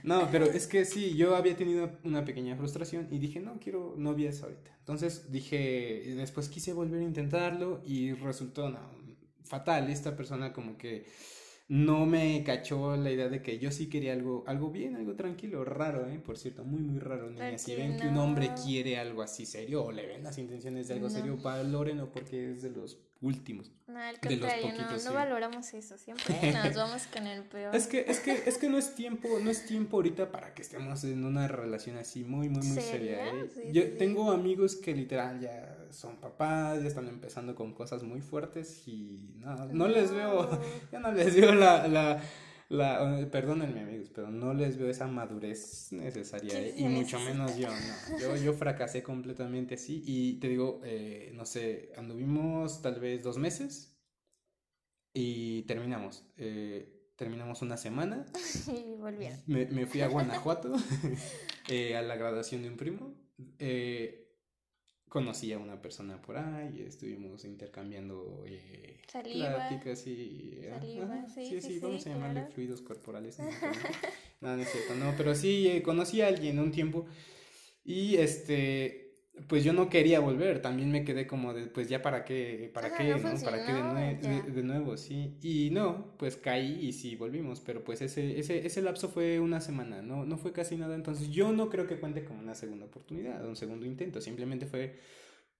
No, 0.04 0.31
pero 0.31 0.44
es 0.44 0.69
que 0.69 0.84
sí, 0.84 1.16
yo 1.16 1.34
había 1.34 1.56
tenido 1.56 1.90
una 2.04 2.25
pequeña 2.25 2.54
frustración 2.54 3.08
y 3.10 3.19
dije, 3.19 3.40
no, 3.40 3.58
quiero 3.58 3.94
novias 3.96 4.42
ahorita. 4.42 4.70
Entonces 4.78 5.32
dije, 5.32 6.14
después 6.16 6.49
quise 6.49 6.72
volver 6.72 7.00
a 7.00 7.04
intentarlo 7.04 7.82
y 7.84 8.12
resultó 8.12 8.69
no, 8.70 8.78
fatal. 9.42 9.90
Esta 9.90 10.14
persona 10.16 10.52
como 10.52 10.76
que 10.76 11.06
no 11.68 12.06
me 12.06 12.42
cachó 12.44 12.96
la 12.96 13.10
idea 13.10 13.28
de 13.28 13.42
que 13.42 13.58
yo 13.58 13.70
sí 13.72 13.88
quería 13.88 14.12
algo, 14.12 14.44
algo 14.46 14.70
bien, 14.70 14.94
algo 14.96 15.14
tranquilo, 15.16 15.64
raro, 15.64 16.08
¿eh? 16.08 16.20
Por 16.24 16.38
cierto, 16.38 16.64
muy, 16.64 16.80
muy 16.80 17.00
raro, 17.00 17.30
niñas. 17.30 17.62
Si 17.62 17.74
ven 17.74 17.96
que 17.96 18.06
un 18.06 18.18
hombre 18.18 18.54
quiere 18.54 18.98
algo 18.98 19.22
así 19.22 19.46
serio 19.46 19.84
o 19.84 19.92
le 19.92 20.06
ven 20.06 20.22
las 20.22 20.38
intenciones 20.38 20.88
de 20.88 20.94
algo 20.94 21.08
No. 21.08 21.10
serio, 21.10 21.36
valórenlo 21.38 22.10
porque 22.12 22.50
es 22.52 22.62
de 22.62 22.70
los 22.70 22.98
últimos. 23.20 23.70
No, 23.86 23.98
al 23.98 24.16
De 24.20 24.36
los 24.36 24.48
no, 24.48 24.62
poquitos, 24.62 25.04
no 25.04 25.14
valoramos 25.14 25.72
eso. 25.74 25.96
Siempre 25.96 26.52
nos 26.64 26.74
vamos 26.74 27.06
con 27.06 27.26
el 27.26 27.42
peor. 27.44 27.74
Es 27.74 27.86
que, 27.86 28.04
es 28.08 28.20
que, 28.20 28.32
es 28.46 28.58
que 28.58 28.68
no 28.68 28.78
es 28.78 28.94
tiempo, 28.94 29.28
no 29.42 29.50
es 29.50 29.66
tiempo 29.66 29.96
ahorita 29.96 30.30
para 30.30 30.54
que 30.54 30.62
estemos 30.62 31.04
en 31.04 31.24
una 31.24 31.48
relación 31.48 31.96
así 31.96 32.24
muy, 32.24 32.48
muy, 32.48 32.66
muy 32.66 32.80
seria, 32.80 33.18
¿Seria? 33.26 33.28
¿eh? 33.28 33.50
Sí, 33.54 33.60
Yo 33.72 33.82
sí, 33.82 33.94
tengo 33.98 34.30
amigos 34.30 34.76
que 34.76 34.94
literal 34.94 35.40
ya 35.40 35.86
son 35.90 36.16
papás, 36.16 36.82
ya 36.82 36.88
están 36.88 37.08
empezando 37.08 37.54
con 37.54 37.72
cosas 37.72 38.02
muy 38.02 38.20
fuertes 38.20 38.86
y 38.86 39.34
no, 39.38 39.66
no 39.66 39.88
les 39.88 40.10
veo, 40.12 40.48
ya 40.92 40.98
no 40.98 41.12
les 41.12 41.34
veo 41.34 41.54
la, 41.54 41.86
la, 41.88 42.22
la, 42.68 43.20
eh, 43.20 43.26
perdónenme 43.26 43.80
amigos, 43.80 44.10
pero 44.14 44.30
no 44.30 44.54
les 44.54 44.76
veo 44.78 44.88
esa 44.88 45.06
madurez 45.06 45.88
necesaria, 45.92 46.60
¿eh? 46.60 46.74
Y 46.76 46.88
mucho 46.88 47.18
menos 47.20 47.56
yo, 47.56 47.68
no. 47.68 48.18
Yo, 48.18 48.36
yo 48.36 48.52
fracasé 48.54 49.02
completamente 49.02 49.74
así 49.76 50.02
y 50.06 50.38
te 50.40 50.48
digo, 50.48 50.80
eh, 50.84 51.30
no 51.34 51.44
sé, 51.46 51.92
anduvimos 51.96 52.82
tal 52.82 53.00
vez 53.00 53.22
dos 53.22 53.38
meses 53.38 53.96
y 55.12 55.62
terminamos. 55.62 56.24
eh, 56.36 56.92
terminamos 57.16 57.62
una 57.62 57.76
semana. 57.78 58.26
y 58.68 58.96
volvieron. 58.96 59.40
Me, 59.46 59.66
me 59.66 59.86
fui 59.86 60.02
a 60.02 60.08
Guanajuato 60.08 60.74
a 61.96 62.02
la 62.02 62.16
graduación 62.16 62.62
de 62.62 62.68
un 62.68 62.76
primo. 62.76 63.14
eh, 63.58 64.25
conocí 65.08 65.53
a 65.53 65.58
una 65.58 65.81
persona 65.81 66.20
por 66.20 66.37
ahí, 66.37 66.85
estuvimos 66.87 67.44
intercambiando 67.44 68.44
eh, 68.47 68.99
Saliva. 69.08 69.55
pláticas 69.55 70.06
y... 70.06 70.61
ajá, 70.70 70.81
Saliva, 70.81 71.29
sí, 71.29 71.47
sí, 71.47 71.61
sí, 71.61 71.69
sí, 71.75 71.79
vamos 71.81 72.03
sí, 72.03 72.11
a 72.11 72.12
llamarle 72.12 72.41
claro. 72.41 72.53
fluidos 72.55 72.82
corporales. 72.82 73.38
No, 73.38 73.47
no, 74.41 74.56
no 74.56 74.62
es 74.62 74.70
cierto, 74.70 74.94
no, 74.97 75.14
pero 75.17 75.35
sí, 75.35 75.69
eh, 75.69 75.82
conocí 75.82 76.20
a 76.20 76.29
alguien 76.29 76.58
un 76.58 76.70
tiempo 76.70 77.06
y 77.85 78.17
este... 78.17 79.06
Pues 79.49 79.65
yo 79.65 79.73
no 79.75 79.91
quería 79.91 80.19
volver, 80.21 80.62
también 80.62 80.91
me 80.91 81.05
quedé 81.05 81.27
como 81.27 81.53
de, 81.53 81.67
pues 81.67 81.88
ya 81.91 82.00
para 82.00 82.25
qué, 82.25 82.71
para 82.73 82.88
Ajá, 82.88 82.97
qué, 82.97 83.15
no 83.19 83.33
¿no? 83.35 83.43
¿Para 83.44 83.62
qué 83.62 83.85
nue- 83.85 84.19
de- 84.21 84.43
de 84.50 84.62
nuevo, 84.62 84.97
sí? 84.97 85.37
Y 85.43 85.71
no, 85.71 86.17
pues 86.19 86.37
caí 86.37 86.79
y 86.87 86.93
sí, 86.94 87.17
volvimos, 87.17 87.61
pero 87.61 87.85
pues 87.85 88.00
ese, 88.00 88.38
ese, 88.38 88.67
ese 88.67 88.83
lapso 88.83 89.09
fue 89.11 89.38
una 89.38 89.61
semana, 89.61 90.00
no, 90.03 90.25
no 90.25 90.38
fue 90.38 90.53
casi 90.53 90.77
nada, 90.77 90.94
entonces 90.94 91.29
yo 91.31 91.53
no 91.53 91.69
creo 91.69 91.87
que 91.87 91.99
cuente 92.00 92.25
como 92.25 92.41
una 92.41 92.55
segunda 92.55 92.87
oportunidad, 92.87 93.47
un 93.47 93.56
segundo 93.56 93.85
intento, 93.87 94.21
simplemente 94.23 94.67
fue 94.67 94.97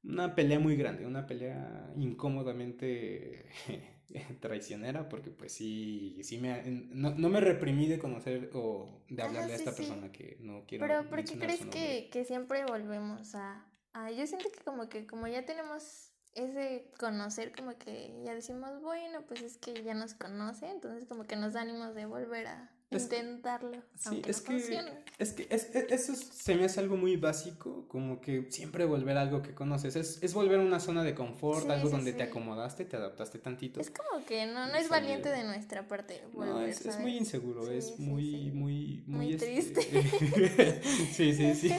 una 0.05 0.35
pelea 0.35 0.59
muy 0.61 0.77
grande, 0.77 1.07
una 1.07 1.27
pelea 1.27 1.93
incómodamente 1.97 3.47
traicionera, 4.41 5.09
porque 5.09 5.31
pues 5.31 5.53
sí, 5.53 6.19
sí 6.23 6.39
me, 6.39 6.63
no, 6.67 7.15
no 7.15 7.29
me 7.29 7.41
reprimí 7.41 7.87
de 7.87 7.99
conocer 7.99 8.51
o 8.55 9.03
de 9.09 9.23
hablarle 9.23 9.55
a 9.55 9.57
sí, 9.57 9.63
esta 9.63 9.73
sí. 9.73 9.83
persona 9.83 10.13
que 10.13 10.39
no 10.41 10.65
quiero 10.67 10.87
Pero 10.87 11.09
¿por 11.09 11.25
qué 11.25 11.39
crees 11.39 11.65
que, 11.67 12.09
que 12.13 12.25
siempre 12.25 12.65
volvemos 12.65 13.35
a, 13.35 13.67
a... 13.93 14.11
Yo 14.11 14.27
siento 14.27 14.51
que 14.51 14.61
como 14.65 14.89
que 14.89 15.07
como 15.07 15.27
ya 15.27 15.45
tenemos 15.45 16.13
ese 16.35 16.91
conocer, 16.99 17.53
como 17.57 17.79
que 17.79 18.15
ya 18.25 18.35
decimos, 18.35 18.81
bueno, 18.83 19.25
pues 19.27 19.43
es 19.43 19.57
que 19.57 19.83
ya 19.83 19.95
nos 19.95 20.15
conoce, 20.15 20.69
entonces 20.69 21.07
como 21.09 21.25
que 21.25 21.35
nos 21.35 21.55
da 21.55 21.63
ánimos 21.63 21.95
de 21.95 22.05
volver 22.05 22.47
a 22.47 22.76
Es- 22.89 23.03
intentarlo, 23.05 23.73
Sí, 23.97 24.09
aunque 24.09 24.31
es 24.31 24.43
no 24.43 24.49
que, 24.49 24.57
es 25.19 25.33
que 25.33 25.47
es- 25.51 25.75
es- 25.75 25.91
eso 25.91 26.13
es- 26.13 26.21
se 26.21 26.55
me 26.55 26.65
hace 26.67 26.79
algo 26.79 26.97
muy 26.97 27.17
básico, 27.17 27.89
como 27.89 28.21
que 28.21 28.47
siempre 28.53 28.85
volver 28.85 29.17
a 29.17 29.23
algo 29.23 29.43
que 29.43 29.55
conoces, 29.55 29.97
es, 29.97 30.23
es 30.23 30.35
volver 30.35 30.61
a 30.61 30.63
una 30.63 30.79
zona 30.79 31.03
de 31.03 31.13
confort, 31.15 31.65
Sí, 31.65 31.71
algo 31.73 31.89
sí, 31.89 31.97
donde 31.97 32.13
te 32.13 32.23
acomodaste, 32.23 32.85
te 32.85 32.97
adaptaste 32.97 33.41
tantito. 33.41 33.81
Es 33.81 33.91
como 33.91 34.25
que 34.25 34.47
no, 34.47 34.69
no 34.69 34.75
es 34.77 34.89
valiente 34.89 35.31
de 35.31 35.43
nuestra 35.43 35.89
parte 35.89 36.23
No, 36.33 36.53
volver, 36.55 36.69
es, 36.69 36.87
es 36.87 37.01
muy 37.01 37.17
inseguro, 37.17 37.69
es 37.73 37.99
muy, 37.99 38.53
muy, 38.53 39.03
muy, 39.09 39.35
este, 39.35 39.83
sí, 41.13 41.35
sí, 41.35 41.55
sí, 41.55 41.75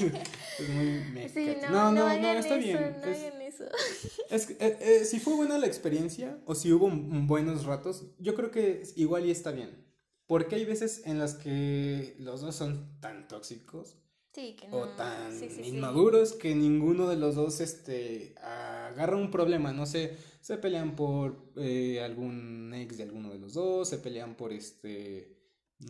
es 0.59 0.69
muy 0.69 1.57
no, 1.71 1.91
no, 1.91 1.91
no, 1.93 2.07
hagan 2.07 2.37
está 2.37 2.55
eso, 2.55 2.63
bien. 2.65 2.97
no 2.99 3.07
es- 3.07 3.17
hagan 3.23 3.41
eso. 3.41 3.63
es 4.29 4.45
que, 4.47 4.53
eh, 4.59 4.77
eh, 4.81 5.05
si 5.05 5.21
fue 5.21 5.35
buena 5.35 5.57
la 5.57 5.67
experiencia 5.67 6.37
o 6.45 6.53
si 6.53 6.73
hubo 6.73 6.89
buenos 6.91 7.63
ratos, 7.65 8.07
yo 8.19 8.35
creo 8.35 8.51
que 8.51 8.83
igual 8.97 9.25
y 9.25 9.31
está 9.31 9.51
bien. 9.51 9.86
Porque 10.27 10.55
hay 10.55 10.65
veces 10.65 11.03
en 11.05 11.19
las 11.19 11.35
que 11.35 12.15
los 12.19 12.41
dos 12.41 12.55
son 12.55 12.99
tan 12.99 13.27
tóxicos 13.27 13.95
Sí, 14.33 14.55
que 14.55 14.67
no. 14.67 14.77
o 14.77 14.87
tan 14.89 15.31
sí, 15.33 15.49
sí, 15.49 15.63
sí. 15.63 15.69
inmaduros 15.69 16.33
que 16.33 16.53
ninguno 16.53 17.07
de 17.07 17.15
los 17.15 17.33
dos 17.35 17.59
este, 17.59 18.35
agarra 18.39 19.15
un 19.17 19.31
problema. 19.31 19.73
No 19.73 19.85
sé, 19.87 20.15
se 20.41 20.57
pelean 20.57 20.95
por 20.95 21.51
eh, 21.55 22.01
algún 22.03 22.71
ex 22.75 22.97
de 22.97 23.03
alguno 23.03 23.29
de 23.31 23.39
los 23.39 23.53
dos, 23.53 23.89
se 23.89 23.97
pelean 23.97 24.35
por 24.35 24.53
este... 24.53 25.33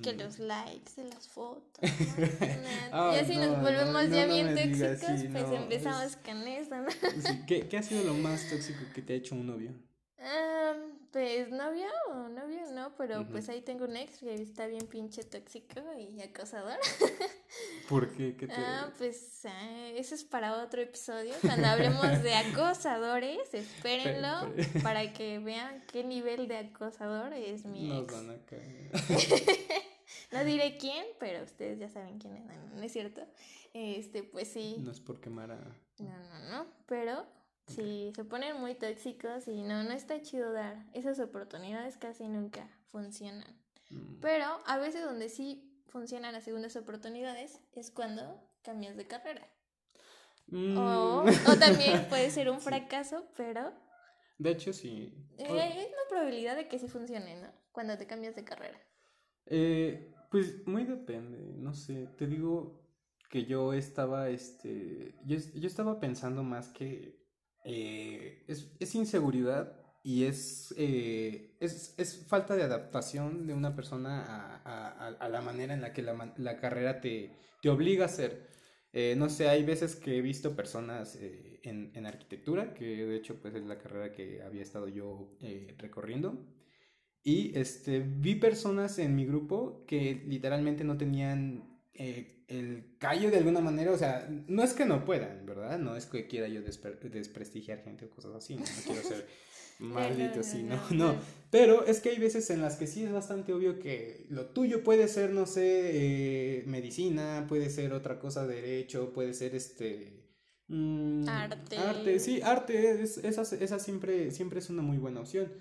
Que 0.03 0.13
mm, 0.13 0.19
los 0.19 0.39
likes 0.39 0.91
de 0.97 1.05
las 1.09 1.27
fotos. 1.27 1.81
¿no? 1.81 3.11
Ya 3.13 3.25
si 3.25 3.35
no, 3.35 3.47
nos 3.47 3.61
volvemos 3.61 4.07
no, 4.07 4.15
ya 4.15 4.25
bien 4.27 4.55
tóxicos, 4.55 4.97
pues 5.31 5.51
empezamos 5.51 6.03
es- 6.03 6.15
con 6.17 6.47
eso, 6.47 6.75
¿no? 6.77 6.89
sí, 7.21 7.41
¿qué, 7.47 7.67
qué 7.67 7.77
ha 7.77 7.83
sido 7.83 8.03
lo 8.03 8.13
más 8.13 8.49
tóxico 8.49 8.79
que 8.93 9.01
te 9.01 9.13
ha 9.13 9.15
hecho 9.17 9.35
un 9.35 9.47
novio? 9.47 9.71
Am, 10.19 11.06
pues 11.17 11.49
novio 11.49 11.87
o 12.11 12.29
novio 12.29 12.59
no, 12.75 12.93
pero 12.95 13.27
pues 13.27 13.49
ahí 13.49 13.61
tengo 13.61 13.85
un 13.85 13.97
ex 13.97 14.19
que 14.19 14.35
está 14.35 14.67
bien 14.67 14.85
pinche 14.85 15.23
tóxico 15.23 15.81
y 15.97 16.21
acosador. 16.21 16.77
¿Por 17.89 18.15
qué? 18.15 18.37
¿Qué 18.37 18.45
te... 18.45 18.53
Ah, 18.55 18.93
pues 18.99 19.43
ah, 19.45 19.89
eso 19.95 20.13
es 20.13 20.23
para 20.23 20.61
otro 20.61 20.79
episodio. 20.79 21.33
Cuando 21.41 21.65
hablemos 21.65 22.21
de 22.21 22.35
acosadores, 22.35 23.51
espérenlo 23.51 24.53
para 24.83 25.11
que 25.11 25.39
vean 25.39 25.83
qué 25.91 26.03
nivel 26.03 26.47
de 26.47 26.57
acosador 26.57 27.33
es 27.33 27.65
mi 27.65 27.87
Nos 27.87 28.03
ex. 28.03 28.13
van 28.13 28.29
a 28.29 28.45
caer. 28.45 28.91
No 30.31 30.43
diré 30.43 30.77
quién, 30.77 31.05
pero 31.19 31.43
ustedes 31.43 31.79
ya 31.79 31.89
saben 31.89 32.19
quién 32.19 32.35
es. 32.35 32.45
No, 32.45 32.53
no, 32.53 32.75
no 32.75 32.83
es 32.83 32.91
cierto. 32.91 33.25
Este, 33.73 34.23
pues 34.23 34.49
sí. 34.49 34.75
No 34.79 34.91
es 34.91 34.99
por 34.99 35.19
quemar 35.19 35.51
a... 35.51 35.57
No, 35.99 36.17
no, 36.29 36.49
no. 36.49 36.67
Pero 36.85 37.25
si 37.67 38.11
se 38.15 38.23
ponen 38.23 38.59
muy 38.59 38.75
tóxicos 38.75 39.47
y 39.47 39.63
no, 39.63 39.83
no 39.83 39.91
está 39.91 40.21
chido 40.21 40.51
dar. 40.53 40.85
Esas 40.93 41.19
oportunidades 41.19 41.97
casi 41.97 42.27
nunca 42.27 42.69
funcionan. 42.91 43.55
Mm. 43.89 44.19
Pero 44.21 44.45
a 44.65 44.77
veces 44.77 45.03
donde 45.03 45.29
sí 45.29 45.83
funcionan 45.87 46.33
las 46.33 46.43
segundas 46.43 46.75
oportunidades 46.75 47.59
es 47.73 47.91
cuando 47.91 48.41
cambias 48.61 48.95
de 48.95 49.07
carrera. 49.07 49.47
Mm. 50.47 50.77
O, 50.77 51.23
o 51.23 51.55
también 51.59 52.05
puede 52.09 52.31
ser 52.31 52.49
un 52.49 52.61
fracaso, 52.61 53.27
pero 53.35 53.73
De 54.37 54.51
hecho, 54.51 54.71
sí. 54.71 55.13
Eh, 55.37 55.45
hay 55.49 55.77
una 55.77 56.09
probabilidad 56.09 56.55
de 56.55 56.67
que 56.67 56.79
sí 56.79 56.87
funcione, 56.87 57.41
¿no? 57.41 57.49
Cuando 57.71 57.97
te 57.97 58.07
cambias 58.07 58.35
de 58.35 58.45
carrera. 58.45 58.79
Eh, 59.45 60.13
pues 60.31 60.65
muy 60.67 60.83
depende, 60.83 61.53
no 61.57 61.73
sé, 61.73 62.07
te 62.17 62.27
digo 62.27 62.81
que 63.29 63.45
yo 63.45 63.73
estaba, 63.73 64.29
este, 64.29 65.15
yo, 65.25 65.37
yo 65.55 65.67
estaba 65.67 65.99
pensando 65.99 66.43
más 66.43 66.69
que 66.69 67.16
eh, 67.67 68.45
es, 68.47 68.71
es, 68.79 68.95
inseguridad 68.95 69.73
y 70.01 70.23
es, 70.23 70.73
eh, 70.77 71.57
es, 71.59 71.93
es, 71.97 72.25
falta 72.27 72.55
de 72.55 72.63
adaptación 72.63 73.45
de 73.45 73.53
una 73.53 73.75
persona 73.75 74.23
a, 74.23 74.61
a, 74.63 75.07
a 75.07 75.29
la 75.29 75.41
manera 75.41 75.73
en 75.73 75.81
la 75.81 75.91
que 75.91 76.01
la, 76.01 76.33
la 76.37 76.57
carrera 76.57 77.01
te, 77.01 77.35
te, 77.61 77.69
obliga 77.69 78.03
a 78.03 78.05
hacer. 78.05 78.47
Eh, 78.93 79.15
no 79.17 79.29
sé, 79.29 79.49
hay 79.49 79.63
veces 79.63 79.97
que 79.97 80.17
he 80.17 80.21
visto 80.21 80.55
personas 80.55 81.17
eh, 81.17 81.59
en, 81.63 81.91
en, 81.93 82.05
arquitectura, 82.05 82.73
que 82.73 82.85
de 83.05 83.15
hecho 83.17 83.35
pues 83.41 83.53
es 83.53 83.65
la 83.65 83.77
carrera 83.77 84.13
que 84.13 84.41
había 84.41 84.61
estado 84.63 84.87
yo 84.87 85.35
eh, 85.41 85.75
recorriendo, 85.77 86.47
y 87.21 87.51
este, 87.57 87.99
vi 87.99 88.35
personas 88.35 88.99
en 88.99 89.13
mi 89.13 89.25
grupo 89.25 89.83
que 89.85 90.23
literalmente 90.25 90.85
no 90.85 90.97
tenían 90.97 91.76
eh, 91.97 92.43
el 92.47 92.95
callo 92.99 93.31
de 93.31 93.37
alguna 93.37 93.59
manera, 93.59 93.91
o 93.91 93.97
sea, 93.97 94.29
no 94.47 94.63
es 94.63 94.73
que 94.73 94.85
no 94.85 95.03
puedan, 95.03 95.45
¿verdad? 95.45 95.79
No 95.79 95.95
es 95.95 96.05
que 96.05 96.27
quiera 96.27 96.47
yo 96.47 96.61
despre 96.61 96.95
desprestigiar 97.09 97.83
gente 97.83 98.05
o 98.05 98.09
cosas 98.09 98.35
así, 98.35 98.55
no, 98.55 98.61
no 98.61 98.81
quiero 98.85 99.01
ser 99.01 99.27
maldito 99.79 100.41
así, 100.41 100.63
no, 100.63 100.75
no, 100.91 101.13
no, 101.13 101.19
pero 101.51 101.85
es 101.85 101.99
que 101.99 102.09
hay 102.09 102.19
veces 102.19 102.49
en 102.51 102.61
las 102.61 102.77
que 102.77 102.87
sí 102.87 103.03
es 103.03 103.11
bastante 103.11 103.51
obvio 103.51 103.79
que 103.79 104.25
lo 104.29 104.45
tuyo 104.47 104.83
puede 104.83 105.07
ser, 105.07 105.31
no 105.31 105.45
sé, 105.45 106.59
eh, 106.59 106.63
medicina, 106.67 107.45
puede 107.49 107.69
ser 107.69 107.93
otra 107.93 108.19
cosa, 108.19 108.47
derecho, 108.47 109.11
puede 109.11 109.33
ser 109.33 109.55
este... 109.55 110.23
Mmm, 110.67 111.27
arte. 111.27 111.77
Arte, 111.77 112.19
sí, 112.19 112.41
arte, 112.41 113.01
es, 113.01 113.17
esa, 113.17 113.41
esa 113.41 113.79
siempre, 113.79 114.31
siempre 114.31 114.59
es 114.59 114.69
una 114.69 114.81
muy 114.81 114.97
buena 114.97 115.21
opción. 115.21 115.51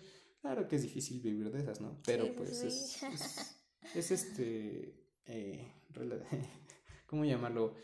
Claro 0.43 0.69
que 0.69 0.77
es 0.77 0.83
difícil 0.83 1.21
vivir 1.21 1.51
de 1.51 1.61
esas, 1.61 1.81
¿no? 1.81 2.01
Pero 2.05 2.25
Sí, 2.25 2.33
pues 2.37 2.59
sí. 2.59 2.67
Es, 2.67 3.03
es, 3.03 3.57
es 3.95 4.11
este... 4.11 4.95
eh, 5.27 5.73
¿Cómo 7.07 7.25
llamarlo? 7.25 7.75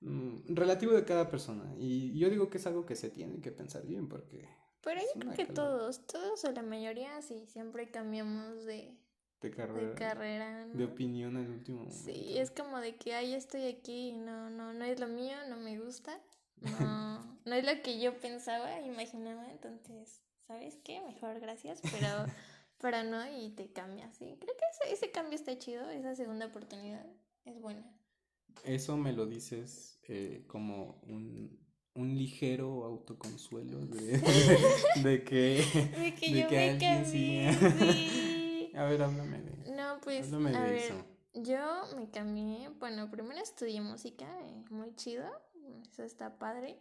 Mm, 0.00 0.54
relativo 0.54 0.92
de 0.92 1.04
cada 1.04 1.30
persona. 1.30 1.74
Y 1.78 2.18
yo 2.18 2.28
digo 2.30 2.50
que 2.50 2.58
es 2.58 2.66
algo 2.66 2.84
que 2.86 2.96
se 2.96 3.10
tiene 3.10 3.40
que 3.40 3.50
pensar 3.52 3.86
bien 3.86 4.08
porque 4.08 4.48
Pero 4.82 5.00
yo 5.00 5.20
creo 5.20 5.34
que 5.34 5.46
calor. 5.46 5.54
todos, 5.54 6.06
todos 6.06 6.44
o 6.44 6.52
la 6.52 6.62
mayoría 6.62 7.20
sí, 7.22 7.46
siempre 7.46 7.90
cambiamos 7.90 8.64
de, 8.64 8.96
de 9.40 9.50
de 9.50 9.50
carrera, 9.50 9.94
carrera, 9.94 10.66
de 10.66 10.84
¿no? 10.86 10.92
opinión 10.92 11.36
al 11.36 11.48
último 11.48 11.84
momento. 11.84 12.04
Sí, 12.04 12.38
es 12.38 12.50
como 12.50 12.80
de 12.80 12.96
que, 12.96 13.14
ay, 13.14 13.34
estoy 13.34 13.66
aquí 13.66 14.08
y 14.10 14.16
no, 14.16 14.50
no, 14.50 14.72
no 14.74 14.84
es 14.84 15.00
lo 15.00 15.06
mío, 15.08 15.36
no 15.48 15.56
me 15.56 15.78
gusta, 15.78 16.20
no, 16.60 17.38
no 17.44 17.54
es 17.54 17.64
lo 17.64 17.82
que 17.82 18.00
yo 18.00 18.18
pensaba, 18.18 18.80
imaginaba, 18.82 19.50
entonces, 19.50 20.20
¿sabes 20.46 20.76
qué? 20.84 21.00
Mejor 21.02 21.40
gracias, 21.40 21.80
pero, 21.90 22.08
pero 22.78 23.02
no, 23.04 23.26
y 23.38 23.50
te 23.50 23.72
cambias, 23.72 24.16
sí. 24.16 24.36
Creo 24.40 24.54
que 24.56 24.64
ese, 24.88 24.92
ese 24.94 25.10
cambio 25.12 25.36
está 25.36 25.56
chido, 25.58 25.88
esa 25.90 26.14
segunda 26.14 26.46
oportunidad 26.46 27.06
es 27.44 27.60
buena. 27.60 27.84
Eso 28.64 28.96
me 28.96 29.12
lo 29.12 29.26
dices 29.26 29.98
eh, 30.08 30.44
como 30.46 31.00
un, 31.02 31.58
un 31.94 32.16
ligero 32.16 32.84
autoconsuelo 32.84 33.86
de, 33.86 34.18
de 35.02 35.24
que... 35.24 35.64
De 35.96 36.14
que 36.14 36.30
de 36.32 36.40
yo 36.40 36.48
que 36.48 36.56
me 36.56 36.78
cambié, 36.78 37.04
sí. 37.04 38.70
A 38.74 38.84
ver, 38.84 39.02
háblame 39.02 39.40
de... 39.42 39.56
No, 39.76 40.00
pues, 40.02 40.32
Háblame 40.32 40.50
de 40.52 40.56
a 40.56 40.62
ver, 40.62 40.74
eso. 40.74 41.04
yo 41.34 41.82
me 41.96 42.10
cambié, 42.10 42.68
bueno, 42.80 43.10
primero 43.10 43.40
estudié 43.40 43.80
música, 43.80 44.26
eh, 44.46 44.64
muy 44.70 44.94
chido, 44.96 45.24
eso 45.82 46.02
está 46.02 46.38
padre, 46.38 46.78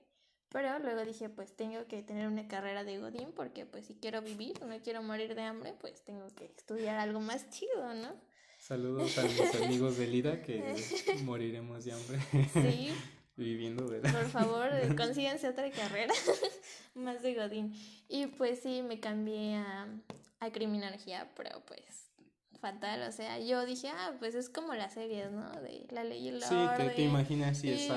pero 0.49 0.79
luego 0.79 1.03
dije, 1.05 1.29
pues 1.29 1.55
tengo 1.55 1.85
que 1.87 2.03
tener 2.03 2.27
una 2.27 2.47
carrera 2.47 2.83
de 2.83 2.99
Godín, 2.99 3.31
porque 3.33 3.65
pues 3.65 3.85
si 3.87 3.95
quiero 3.95 4.21
vivir, 4.21 4.59
no 4.65 4.79
quiero 4.81 5.01
morir 5.03 5.35
de 5.35 5.41
hambre, 5.43 5.73
pues 5.79 6.03
tengo 6.03 6.27
que 6.35 6.45
estudiar 6.45 6.97
algo 6.99 7.19
más 7.19 7.49
chido, 7.49 7.93
¿no? 7.95 8.15
Saludos 8.63 9.17
a 9.17 9.23
mis 9.23 9.55
amigos 9.55 9.97
de 9.97 10.07
Lida 10.07 10.41
que 10.41 10.63
moriremos 11.25 11.83
de 11.83 11.91
hambre. 11.91 12.17
Sí, 12.53 12.93
viviendo 13.35 13.89
de 13.89 13.99
por 13.99 14.29
favor, 14.29 14.69
consíganse 14.95 15.49
otra 15.49 15.69
carrera 15.69 16.13
más 16.95 17.21
de 17.21 17.33
Godín. 17.33 17.73
Y 18.07 18.27
pues 18.27 18.61
sí, 18.61 18.81
me 18.81 19.01
cambié 19.01 19.55
a, 19.55 19.89
a 20.39 20.51
criminología, 20.53 21.29
pero 21.35 21.61
pues 21.65 22.09
fatal, 22.63 23.01
o 23.03 23.11
sea, 23.11 23.39
yo 23.39 23.65
dije, 23.65 23.89
ah, 23.89 24.13
pues 24.19 24.35
es 24.35 24.49
como 24.49 24.73
las 24.73 24.93
series, 24.93 25.29
¿no? 25.33 25.51
De 25.61 25.85
la 25.91 26.05
ley 26.05 26.19
y 26.23 26.27
el 26.29 26.41
Sí, 26.41 26.55
te, 26.77 26.89
te 26.91 27.01
orden. 27.01 27.09
imaginas 27.09 27.57
si 27.57 27.71
es 27.71 27.89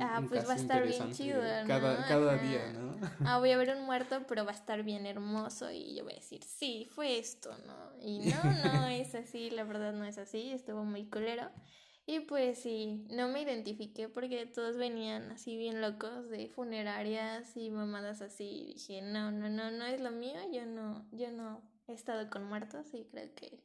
ah, 0.00 0.22
pues 0.28 0.48
va 0.48 0.52
a 0.52 0.56
estar 0.56 0.86
bien 0.86 1.12
chido, 1.12 1.42
¿no? 1.42 1.66
cada, 1.66 2.06
cada 2.06 2.34
Ajá. 2.34 2.42
día, 2.48 2.72
¿no? 2.72 2.94
Ah, 3.26 3.38
voy 3.40 3.50
a 3.50 3.56
ver 3.56 3.74
un 3.76 3.84
muerto, 3.84 4.24
pero 4.28 4.44
va 4.44 4.52
a 4.52 4.54
estar 4.54 4.84
bien 4.84 5.06
hermoso 5.06 5.72
y 5.72 5.96
yo 5.96 6.04
voy 6.04 6.12
a 6.12 6.16
decir, 6.16 6.44
sí, 6.44 6.86
fue 6.94 7.18
esto, 7.18 7.50
¿no? 7.66 7.74
Y 8.00 8.20
no, 8.20 8.44
no 8.62 8.86
es 8.86 9.16
así, 9.16 9.50
la 9.50 9.64
verdad 9.64 9.92
no 9.92 10.04
es 10.04 10.18
así, 10.18 10.52
estuvo 10.52 10.84
muy 10.84 11.06
culero. 11.06 11.50
Y 12.06 12.20
pues 12.20 12.60
sí, 12.60 13.04
no 13.10 13.26
me 13.28 13.42
identifiqué 13.42 14.08
porque 14.08 14.46
todos 14.46 14.76
venían 14.76 15.32
así 15.32 15.56
bien 15.56 15.80
locos 15.80 16.28
de 16.30 16.48
funerarias 16.48 17.56
y 17.56 17.70
mamadas 17.70 18.22
así. 18.22 18.44
Y 18.44 18.74
dije, 18.74 19.02
no, 19.02 19.32
no, 19.32 19.48
no, 19.48 19.70
no 19.72 19.84
es 19.84 20.00
lo 20.00 20.12
mío, 20.12 20.38
yo 20.52 20.64
no, 20.64 21.06
yo 21.12 21.32
no 21.32 21.62
he 21.88 21.92
estado 21.92 22.30
con 22.30 22.44
muertos 22.44 22.94
y 22.94 23.04
creo 23.04 23.34
que 23.34 23.60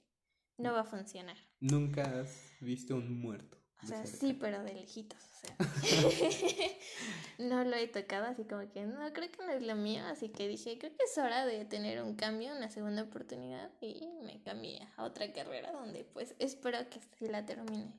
no 0.57 0.73
va 0.73 0.81
a 0.81 0.85
funcionar. 0.85 1.37
Nunca 1.59 2.21
has 2.21 2.53
visto 2.61 2.95
un 2.95 3.19
muerto. 3.21 3.57
O 3.83 3.87
sea, 3.87 4.05
cerca. 4.05 4.17
sí, 4.17 4.33
pero 4.33 4.63
de 4.63 4.73
lejitos, 4.73 5.19
o 5.19 5.35
sea. 5.35 5.57
no 7.39 7.63
lo 7.63 7.75
he 7.75 7.87
tocado, 7.87 8.25
así 8.25 8.45
como 8.45 8.67
que 8.71 8.85
no, 8.85 9.13
creo 9.13 9.31
que 9.31 9.45
no 9.45 9.51
es 9.51 9.61
lo 9.61 9.75
mío, 9.75 10.03
así 10.05 10.29
que 10.29 10.47
dije, 10.47 10.77
creo 10.79 10.95
que 10.95 11.03
es 11.03 11.17
hora 11.17 11.45
de 11.45 11.65
tener 11.65 12.01
un 12.01 12.15
cambio, 12.15 12.55
una 12.55 12.69
segunda 12.69 13.03
oportunidad 13.03 13.71
y 13.81 14.07
me 14.23 14.41
cambié 14.41 14.87
a 14.95 15.03
otra 15.03 15.31
carrera 15.33 15.71
donde 15.71 16.03
pues 16.05 16.35
espero 16.39 16.77
que 16.89 16.99
sí 17.19 17.27
la 17.27 17.45
termine 17.45 17.93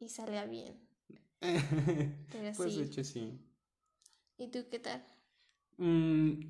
y 0.00 0.08
salga 0.08 0.44
bien. 0.44 0.76
Pero 1.40 2.52
pues 2.56 2.72
sí. 2.72 2.80
de 2.80 2.84
hecho 2.86 3.04
sí. 3.04 3.40
¿Y 4.36 4.48
tú 4.48 4.66
qué 4.70 4.80
tal? 4.80 5.02
Mm, 5.78 6.40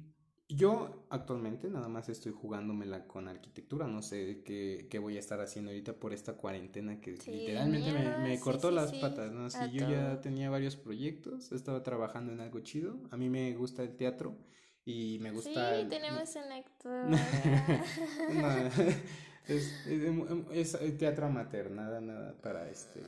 yo 0.48 1.06
actualmente 1.10 1.68
nada 1.68 1.88
más 1.88 2.08
estoy 2.08 2.32
jugándomela 2.32 3.06
con 3.06 3.28
arquitectura, 3.28 3.86
no 3.86 4.02
sé 4.02 4.42
qué, 4.44 4.86
qué 4.90 4.98
voy 4.98 5.16
a 5.16 5.20
estar 5.20 5.40
haciendo 5.40 5.70
ahorita 5.70 5.94
por 5.94 6.12
esta 6.12 6.34
cuarentena 6.36 7.00
que 7.00 7.12
Sí, 7.18 7.30
literalmente 7.30 7.92
me, 7.92 8.16
me 8.16 8.38
sí, 8.38 8.40
cortó 8.40 8.70
sí, 8.70 8.70
las 8.70 8.92
patas, 8.92 9.32
¿no? 9.32 9.50
Sí, 9.50 9.70
yo 9.72 9.82
ya 9.82 10.20
tenía 10.20 10.50
varios 10.50 10.76
proyectos, 10.76 11.52
estaba 11.52 11.82
trabajando 11.82 12.32
en 12.32 12.40
algo 12.40 12.60
chido, 12.60 12.98
a 13.10 13.16
mí 13.16 13.28
me 13.28 13.54
gusta 13.56 13.82
el 13.82 13.96
teatro 13.96 14.36
y 14.84 15.18
me 15.20 15.32
gusta... 15.32 15.74
Sí, 15.74 15.76
el- 15.76 15.90
tenemos 15.90 16.34
un 16.36 16.52
actor. 16.52 17.16
No, 18.28 18.48
es, 19.48 19.86
es- 19.86 20.74
es 20.74 20.98
teatro 20.98 21.26
amateur, 21.26 21.70
nada, 21.70 22.00
nada 22.00 22.34
para 22.40 22.68
este... 22.70 23.00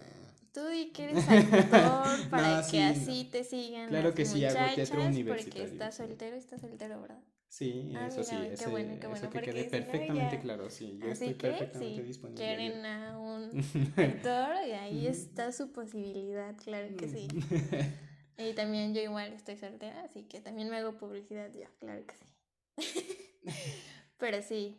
Tú 0.58 0.66
di 0.66 0.90
que 0.90 1.04
eres 1.04 1.28
actor 1.28 2.18
para 2.30 2.56
No, 2.56 2.62
que 2.62 2.68
sí, 2.68 2.78
así 2.78 3.28
te 3.30 3.44
sigan 3.44 3.90
Claro 3.90 4.08
las 4.08 4.16
que 4.16 4.24
sí, 4.24 4.44
hago 4.44 4.58
teatro 4.58 4.74
muchachas, 4.74 4.96
Porque 4.96 5.04
universitario, 5.20 5.64
estás 5.72 5.94
soltero, 5.94 6.36
estás 6.36 6.60
soltero, 6.60 7.00
¿verdad? 7.00 7.20
Sí, 7.48 7.92
Ah, 7.94 8.08
eso 8.08 8.24
sí, 8.24 8.36
qué 8.36 8.54
ese- 8.54 8.66
bueno, 8.70 9.00
qué 9.00 9.06
eso 9.12 9.30
que 9.30 9.40
quede 9.40 9.64
perfectamente 9.70 10.36
ya- 10.36 10.40
claro, 10.42 10.68
sí, 10.68 10.98
yo 10.98 11.10
Así 11.10 11.24
estoy 11.26 11.34
que 11.34 11.48
perfectamente 11.50 12.02
disponible. 12.02 12.44
quieren 12.44 12.86
a 12.86 13.18
un 13.18 13.50
actor, 13.96 14.66
y 14.66 14.72
ahí 14.82 15.06
está 15.06 15.52
su 15.52 15.70
posibilidad, 15.72 16.56
claro 16.56 16.88
que 16.96 17.08
sí. 17.08 17.28
Y 18.40 18.52
también 18.54 18.94
yo 18.94 19.00
igual 19.00 19.32
estoy 19.32 19.56
soltera, 19.56 20.02
así 20.04 20.22
que 20.24 20.40
también 20.40 20.68
me 20.70 20.76
hago 20.76 20.96
publicidad 20.96 21.52
yo, 21.52 21.66
claro 21.80 22.04
que 22.06 22.14
sí. 22.16 22.26
Pero 24.18 24.42
sí, 24.42 24.76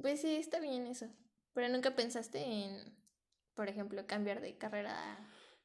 pues 0.00 0.20
sí, 0.20 0.36
está 0.36 0.60
bien 0.60 0.86
eso. 0.86 1.06
Pero 1.54 1.68
nunca 1.68 1.94
pensaste 1.96 2.40
en, 2.44 2.92
por 3.54 3.68
ejemplo, 3.68 4.06
cambiar 4.06 4.40
de 4.40 4.56
carrera. 4.56 4.96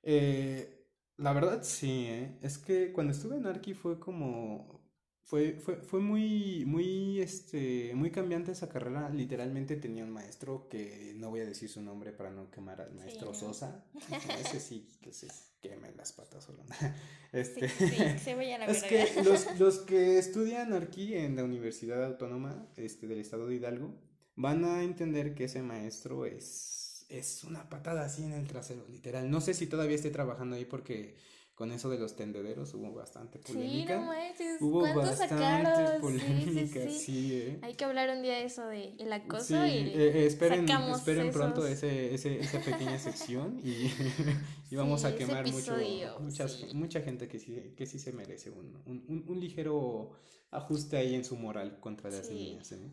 Eh, 0.03 0.85
la 1.17 1.33
verdad 1.33 1.63
sí, 1.63 2.05
¿eh? 2.07 2.37
Es 2.41 2.57
que 2.57 2.91
cuando 2.93 3.13
estuve 3.13 3.37
en 3.37 3.45
Arki 3.45 3.73
fue 3.73 3.99
como... 3.99 4.79
Fue, 5.21 5.53
fue, 5.59 5.75
fue 5.75 5.99
muy, 5.99 6.65
muy, 6.65 7.21
este, 7.21 7.91
muy 7.93 8.09
cambiante 8.09 8.51
esa 8.51 8.67
carrera. 8.67 9.09
Literalmente 9.09 9.75
tenía 9.75 10.03
un 10.03 10.09
maestro 10.09 10.67
que 10.67 11.13
no 11.17 11.29
voy 11.29 11.41
a 11.41 11.45
decir 11.45 11.69
su 11.69 11.83
nombre 11.83 12.11
para 12.13 12.31
no 12.31 12.49
quemar 12.49 12.81
al 12.81 12.95
maestro 12.95 13.27
no. 13.27 13.33
Sosa. 13.35 13.85
Ese 14.41 14.59
sí 14.59 14.87
que 14.99 15.13
se 15.13 15.27
queme 15.61 15.91
las 15.95 16.13
patas 16.13 16.43
solo. 16.43 16.63
Este, 17.31 17.69
sí, 17.69 17.95
se 18.17 18.31
a 18.31 18.57
la 18.57 18.65
Es 18.65 18.81
que 18.81 19.21
los, 19.23 19.59
los 19.59 19.77
que 19.81 20.17
estudian 20.17 20.73
aquí 20.73 21.13
en 21.13 21.35
la 21.35 21.43
Universidad 21.43 22.03
Autónoma 22.03 22.67
este, 22.75 23.05
del 23.05 23.19
Estado 23.19 23.45
de 23.45 23.57
Hidalgo 23.57 23.93
van 24.35 24.65
a 24.65 24.81
entender 24.81 25.35
que 25.35 25.43
ese 25.43 25.61
maestro 25.61 26.25
es, 26.25 26.78
es 27.09 27.43
una 27.43 27.67
patada 27.69 28.05
así 28.05 28.23
en 28.23 28.33
el 28.33 28.47
trasero, 28.47 28.85
literal. 28.87 29.29
No 29.29 29.41
sé 29.41 29.53
si 29.53 29.67
todavía 29.67 29.95
esté 29.95 30.09
trabajando 30.11 30.55
ahí 30.55 30.65
porque 30.65 31.15
con 31.55 31.73
eso 31.73 31.89
de 31.89 31.99
los 31.99 32.15
tendederos 32.15 32.73
hubo 32.73 32.93
bastante 32.93 33.39
Sí, 33.39 33.51
polémica. 33.51 33.97
no 33.99 34.05
manches. 34.05 34.61
hubo 34.61 34.79
¿Cuántos 34.79 35.19
bastante 35.19 35.27
sacaron? 35.35 35.75
Sí, 35.75 35.91
sí, 35.93 35.99
polémica, 36.01 36.81
sí. 36.87 36.99
sí, 36.99 37.33
¿eh? 37.33 37.59
Hay 37.63 37.73
que 37.73 37.83
hablar 37.83 38.09
un 38.15 38.21
día 38.21 38.35
de 38.35 38.45
eso 38.45 38.65
de 38.67 38.93
el 38.97 39.11
acoso 39.11 39.43
Sí, 39.45 39.53
y 39.55 39.57
eh, 39.57 39.93
eh, 40.21 40.25
esperen, 40.25 40.65
sacamos 40.67 40.99
esperen 40.99 41.31
pronto 41.31 41.67
esos- 41.67 41.83
ese, 41.83 42.13
ese, 42.13 42.39
esa 42.39 42.61
pequeña 42.61 42.97
sección 42.97 43.59
y, 43.61 43.91
y 44.71 44.75
vamos 44.77 45.01
Sí, 45.01 45.07
a 45.07 45.15
quemar 45.17 45.51
mucho, 45.51 45.75
muchas, 46.21 46.53
sí. 46.53 46.67
mucha 46.73 47.01
gente 47.01 47.27
que 47.27 47.39
sí, 47.39 47.73
que 47.75 47.85
sí 47.85 47.99
se 47.99 48.13
merece 48.13 48.51
un, 48.51 48.81
un, 48.85 49.03
un- 49.09 49.25
un 49.27 49.39
ligero 49.41 50.11
ajuste 50.51 50.95
ahí 50.95 51.13
en 51.13 51.25
su 51.25 51.35
moral 51.35 51.79
contra 51.81 52.09
las 52.09 52.27
Sí. 52.27 52.33
niñas. 52.35 52.71
¿eh? 52.71 52.89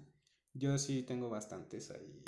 Yo 0.54 0.76
sí 0.78 1.02
tengo 1.04 1.28
bastantes 1.30 1.90
ahí. 1.92 2.20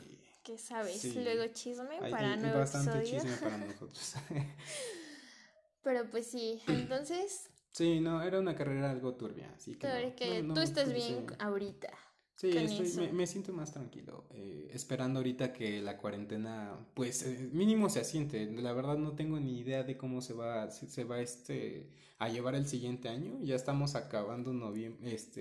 ¿Qué 0.49 0.57
sabes? 0.57 0.99
Sí. 0.99 1.13
Luego 1.13 1.45
chisme 1.53 1.99
hay- 2.01 2.11
para 2.11 2.33
hay 2.33 2.41
nuevo 2.41 2.59
bastante 2.61 2.97
episodio. 2.99 3.21
chisme 3.21 3.37
para 3.37 3.59
nosotros. 3.67 4.15
Pero 5.83 6.11
pues 6.11 6.27
sí, 6.27 6.61
entonces, 6.67 7.51
sí, 7.71 8.01
no, 8.01 8.23
era 8.23 8.39
una 8.41 8.55
carrera 8.57 8.91
algo 8.91 9.15
turbia, 9.15 9.53
así 9.55 9.77
que 9.77 9.87
tú, 9.87 9.93
no, 10.09 10.17
que 10.17 10.43
no- 10.43 10.55
tú 10.55 10.61
no 10.61 10.63
estás 10.63 10.89
pensé- 10.89 10.95
bien 10.95 11.27
ahorita. 11.39 11.89
Sí, 12.35 12.51
estoy- 12.57 13.07
me, 13.09 13.13
me 13.13 13.27
siento 13.27 13.53
más 13.53 13.73
tranquilo, 13.73 14.25
eh, 14.31 14.71
esperando 14.73 15.19
ahorita 15.19 15.53
que 15.53 15.83
la 15.83 15.97
cuarentena, 15.99 16.79
pues 16.95 17.25
eh, 17.25 17.51
mínimo 17.53 17.91
se 17.91 18.01
asiente. 18.01 18.47
La 18.53 18.73
verdad 18.73 18.97
no 18.97 19.13
tengo 19.17 19.39
ni 19.41 19.59
idea 19.59 19.83
de 19.83 19.97
cómo 19.99 20.23
se 20.23 20.33
va, 20.35 20.71
se, 20.71 20.87
se 20.89 21.05
va 21.05 21.21
este 21.21 21.91
a 22.19 22.29
llevar 22.29 22.55
el 22.55 22.67
siguiente 22.67 23.09
año. 23.11 23.39
Ya 23.43 23.55
estamos 23.57 23.97
acabando 23.97 24.53
noviembre, 24.53 25.13
este, 25.15 25.41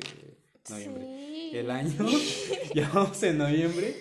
noviembre, 0.69 1.03
Sí, 1.05 1.51
el 1.53 1.69
año. 1.71 2.07
sí. 2.09 2.53
ya 2.75 2.89
vamos 2.93 3.21
en 3.23 3.37
noviembre 3.37 3.95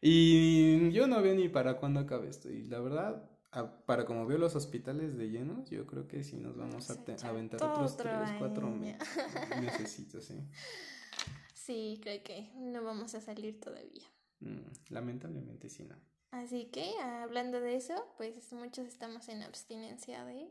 y 0.00 0.90
yo 0.92 1.06
no 1.06 1.20
veo 1.22 1.34
ni 1.34 1.48
para 1.48 1.76
cuándo 1.78 2.00
acabe 2.00 2.28
esto. 2.28 2.50
Y 2.50 2.62
la 2.64 2.80
verdad, 2.80 3.30
a- 3.52 3.84
para 3.84 4.04
como 4.06 4.26
veo 4.26 4.38
los 4.38 4.54
hospitales 4.56 5.16
de 5.16 5.28
llenos, 5.30 5.68
yo 5.70 5.86
creo 5.86 6.06
que 6.08 6.22
sí 6.24 6.36
nos 6.36 6.56
vamos 6.56 6.88
a, 6.90 6.94
aventar 7.28 7.62
otros 7.62 7.92
otro 7.94 8.08
tres, 8.10 8.30
cuatro 8.38 8.66
año. 8.68 8.76
me- 8.76 8.96
mesecitos, 9.60 10.24
sí. 10.24 10.40
Sí, 11.54 12.00
creo 12.02 12.22
que 12.22 12.50
no 12.56 12.82
vamos 12.82 13.14
a 13.14 13.20
salir 13.20 13.60
todavía. 13.60 14.04
Mm, 14.40 14.60
lamentablemente 14.88 15.68
sí, 15.68 15.84
no. 15.84 15.96
Así 16.30 16.66
que, 16.66 16.92
hablando 17.00 17.60
de 17.60 17.74
eso, 17.76 17.94
pues 18.16 18.52
muchos 18.52 18.86
estamos 18.86 19.28
en 19.28 19.42
abstinencia 19.42 20.24
de 20.24 20.48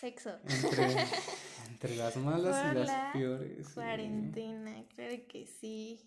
sexo. 0.00 0.30
Entre, 0.44 0.94
entre 1.68 1.96
las 1.96 2.16
malas 2.16 2.56
Por 2.62 2.70
y 2.72 2.74
las 2.74 2.86
la 2.86 3.10
peores. 3.12 3.66
sí. 3.66 3.74
Cuarentena, 3.74 4.84
claro 4.94 5.16
que 5.28 5.46
sí. 5.46 6.00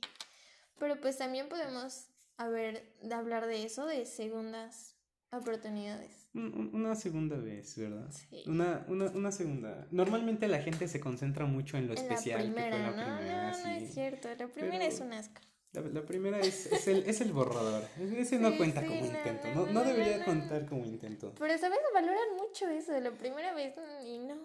Pero 0.79 0.99
pues 1.01 1.17
también 1.17 1.49
podemos 1.49 2.07
haber, 2.37 2.93
de 3.01 3.13
hablar 3.15 3.47
de 3.47 3.63
eso, 3.63 3.85
de 3.85 4.05
segundas 4.05 4.95
oportunidades. 5.31 6.27
Un- 6.33 6.53
un- 6.55 6.69
Una 6.75 6.95
segunda 6.95 7.35
vez, 7.37 7.75
¿verdad? 7.77 8.09
Sí. 8.11 8.43
Una, 8.47 8.85
una, 8.87 9.05
una 9.05 9.31
segunda. 9.31 9.87
Normalmente 9.91 10.47
la 10.47 10.61
gente 10.61 10.87
se 10.87 10.99
concentra 10.99 11.45
mucho 11.45 11.77
en 11.77 11.87
lo 11.87 11.93
En 11.93 11.99
especial 11.99 12.39
la 12.39 12.45
primera, 12.45 12.77
que 12.77 12.83
fue 12.83 12.91
la 12.91 13.09
¿no? 13.11 13.17
primera, 13.17 13.51
no, 13.51 13.57
no 13.63 13.69
es 13.69 13.93
cierto. 13.93 14.27
La 14.37 14.47
primera 14.47 14.77
Pero- 14.79 14.83
es 14.93 14.99
un 15.01 15.13
asco. 15.13 15.41
La, 15.73 15.81
la 15.81 16.01
primera 16.05 16.39
es, 16.39 16.65
es, 16.67 16.87
el, 16.87 17.03
es 17.07 17.21
el 17.21 17.33
borrador. 17.33 17.83
Ese 17.99 18.39
no 18.39 18.51
Sí, 18.51 18.57
cuenta 18.57 18.81
sí, 18.81 18.87
como 18.87 18.99
no, 19.01 19.05
intento. 19.05 19.47
no, 19.49 19.53
No, 19.53 19.65
no, 19.65 19.73
no 19.73 19.73
no, 19.73 19.83
debería 19.83 20.17
no. 20.19 20.25
contar 20.25 20.65
como 20.65 20.85
intento. 20.85 21.33
Pero, 21.37 21.57
¿sabes? 21.57 21.77
Valoran 21.93 22.35
mucho 22.37 22.67
eso, 22.69 22.99
la 22.99 23.11
primera 23.11 23.53
vez 23.53 23.75
y 24.05 24.17
no, 24.19 24.35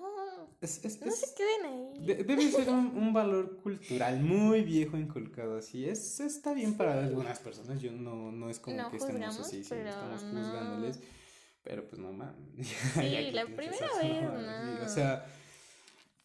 Es, 0.60 0.82
no 1.00 1.10
se 1.12 1.34
queden 1.34 1.66
ahí. 1.66 2.06
de- 2.06 2.24
debe 2.24 2.50
ser 2.50 2.68
un, 2.68 2.86
un 2.98 3.12
valor 3.12 3.56
cultural 3.62 4.20
muy 4.20 4.62
viejo 4.62 4.96
inculcado 4.98 5.56
así. 5.56 5.88
Es, 5.88 6.20
está 6.20 6.52
bien 6.52 6.76
para 6.76 6.98
algunas 7.04 7.38
personas. 7.38 7.80
Yo 7.80 7.92
no, 7.92 8.30
no 8.32 8.50
es 8.50 8.58
como 8.58 8.76
No 8.76 8.90
que 8.90 8.96
estemos 8.98 9.38
así, 9.40 9.62
sí, 9.62 9.70
pero 9.70 9.88
estamos 9.90 10.22
no. 10.24 10.42
juzgándoles. 10.42 11.00
Pero 11.62 11.86
pues 11.88 12.00
mamá. 12.00 12.34
Sí, 12.94 13.30
la 13.30 13.46
primera 13.46 13.86
vez, 14.02 14.22
no. 14.22 14.84
o 14.84 14.88
sea, 14.88 15.24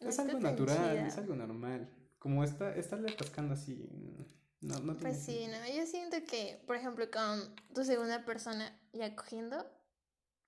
No 0.00 0.08
es 0.10 0.18
algo 0.18 0.40
natural, 0.40 0.76
chida. 0.76 1.06
es 1.06 1.16
algo 1.16 1.36
normal. 1.36 1.88
Como 2.18 2.42
está, 2.42 2.74
estarle 2.74 3.12
atascando 3.12 3.54
así. 3.54 3.88
No, 4.60 4.78
no 4.80 4.96
Pues 4.98 5.16
sí, 5.18 5.46
no, 5.46 5.56
yo 5.74 5.86
siento 5.86 6.16
que, 6.28 6.60
por 6.66 6.76
ejemplo, 6.76 7.08
con 7.10 7.54
tu 7.74 7.84
segunda 7.84 8.24
persona 8.24 8.76
ya 8.92 9.14
cogiendo, 9.14 9.64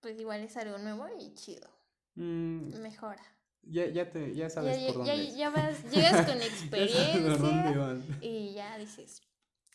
pues 0.00 0.18
igual 0.20 0.40
es 0.42 0.56
algo 0.56 0.78
nuevo 0.78 1.06
y 1.18 1.34
chido, 1.34 1.68
Mm, 2.16 2.80
mejora. 2.82 3.22
ya, 3.62 3.86
ya, 3.86 4.10
te, 4.10 4.34
ya 4.34 4.50
sabes 4.50 4.78
ya, 4.78 4.86
por 4.86 5.06
ya, 5.06 5.14
dónde. 5.14 5.36
ya 5.36 5.50
vas, 5.50 5.82
llegas 5.90 6.26
con 6.26 6.40
experiencia 6.42 7.96
y 8.20 8.54
ya 8.54 8.76
dices, 8.78 9.22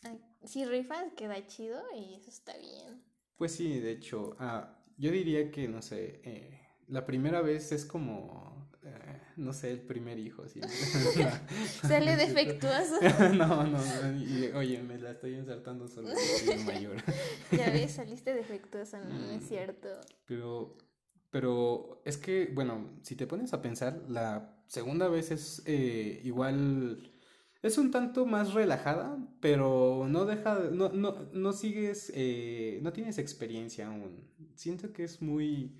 "Ay, 0.02 0.20
si 0.44 0.64
rifas 0.64 1.12
queda 1.16 1.46
chido 1.46 1.82
y 1.94 2.14
eso 2.14 2.28
está 2.30 2.56
bien. 2.58 3.02
Pues 3.36 3.52
sí, 3.52 3.80
de 3.80 3.92
hecho, 3.92 4.36
ah, 4.38 4.78
yo 4.96 5.10
diría 5.10 5.50
que, 5.50 5.68
no 5.68 5.82
sé, 5.82 6.20
eh, 6.24 6.58
la 6.88 7.04
primera 7.04 7.42
vez 7.42 7.72
es 7.72 7.84
como, 7.84 8.55
no 9.36 9.52
sé, 9.52 9.70
el 9.70 9.80
primer 9.80 10.18
hijo, 10.18 10.42
así. 10.42 10.60
Sale 11.82 12.16
defectuoso. 12.26 13.00
no, 13.34 13.64
no, 13.64 13.78
no, 13.78 14.22
y, 14.22 14.46
oye, 14.54 14.82
me 14.82 14.98
la 14.98 15.12
estoy 15.12 15.34
insertando 15.34 15.88
solo 15.88 16.08
soy 16.08 16.50
el 16.54 16.64
mayor. 16.64 16.96
Ya 17.56 17.70
ves, 17.70 17.92
saliste 17.92 18.34
defectuoso, 18.34 18.98
no, 18.98 19.04
no 19.08 19.30
es 19.32 19.42
Mm. 19.42 19.46
cierto. 19.48 19.88
Pero, 20.26 20.76
pero 21.30 22.02
es 22.04 22.16
que, 22.16 22.50
bueno, 22.54 22.98
si 23.02 23.14
te 23.16 23.26
pones 23.26 23.52
a 23.52 23.62
pensar, 23.62 24.02
la 24.08 24.56
segunda 24.66 25.08
vez 25.08 25.30
es 25.30 25.62
eh, 25.66 26.20
igual, 26.24 27.12
es 27.62 27.78
un 27.78 27.90
tanto 27.90 28.26
más 28.26 28.54
relajada, 28.54 29.18
pero 29.40 30.06
no 30.08 30.24
deja, 30.24 30.58
de- 30.58 30.70
no, 30.76 30.88
no, 30.90 31.28
no 31.32 31.52
sigues, 31.52 32.10
eh, 32.14 32.80
no 32.82 32.92
tienes 32.92 33.18
experiencia 33.18 33.88
aún. 33.88 34.28
Siento 34.54 34.92
que 34.92 35.04
es 35.04 35.20
muy, 35.22 35.76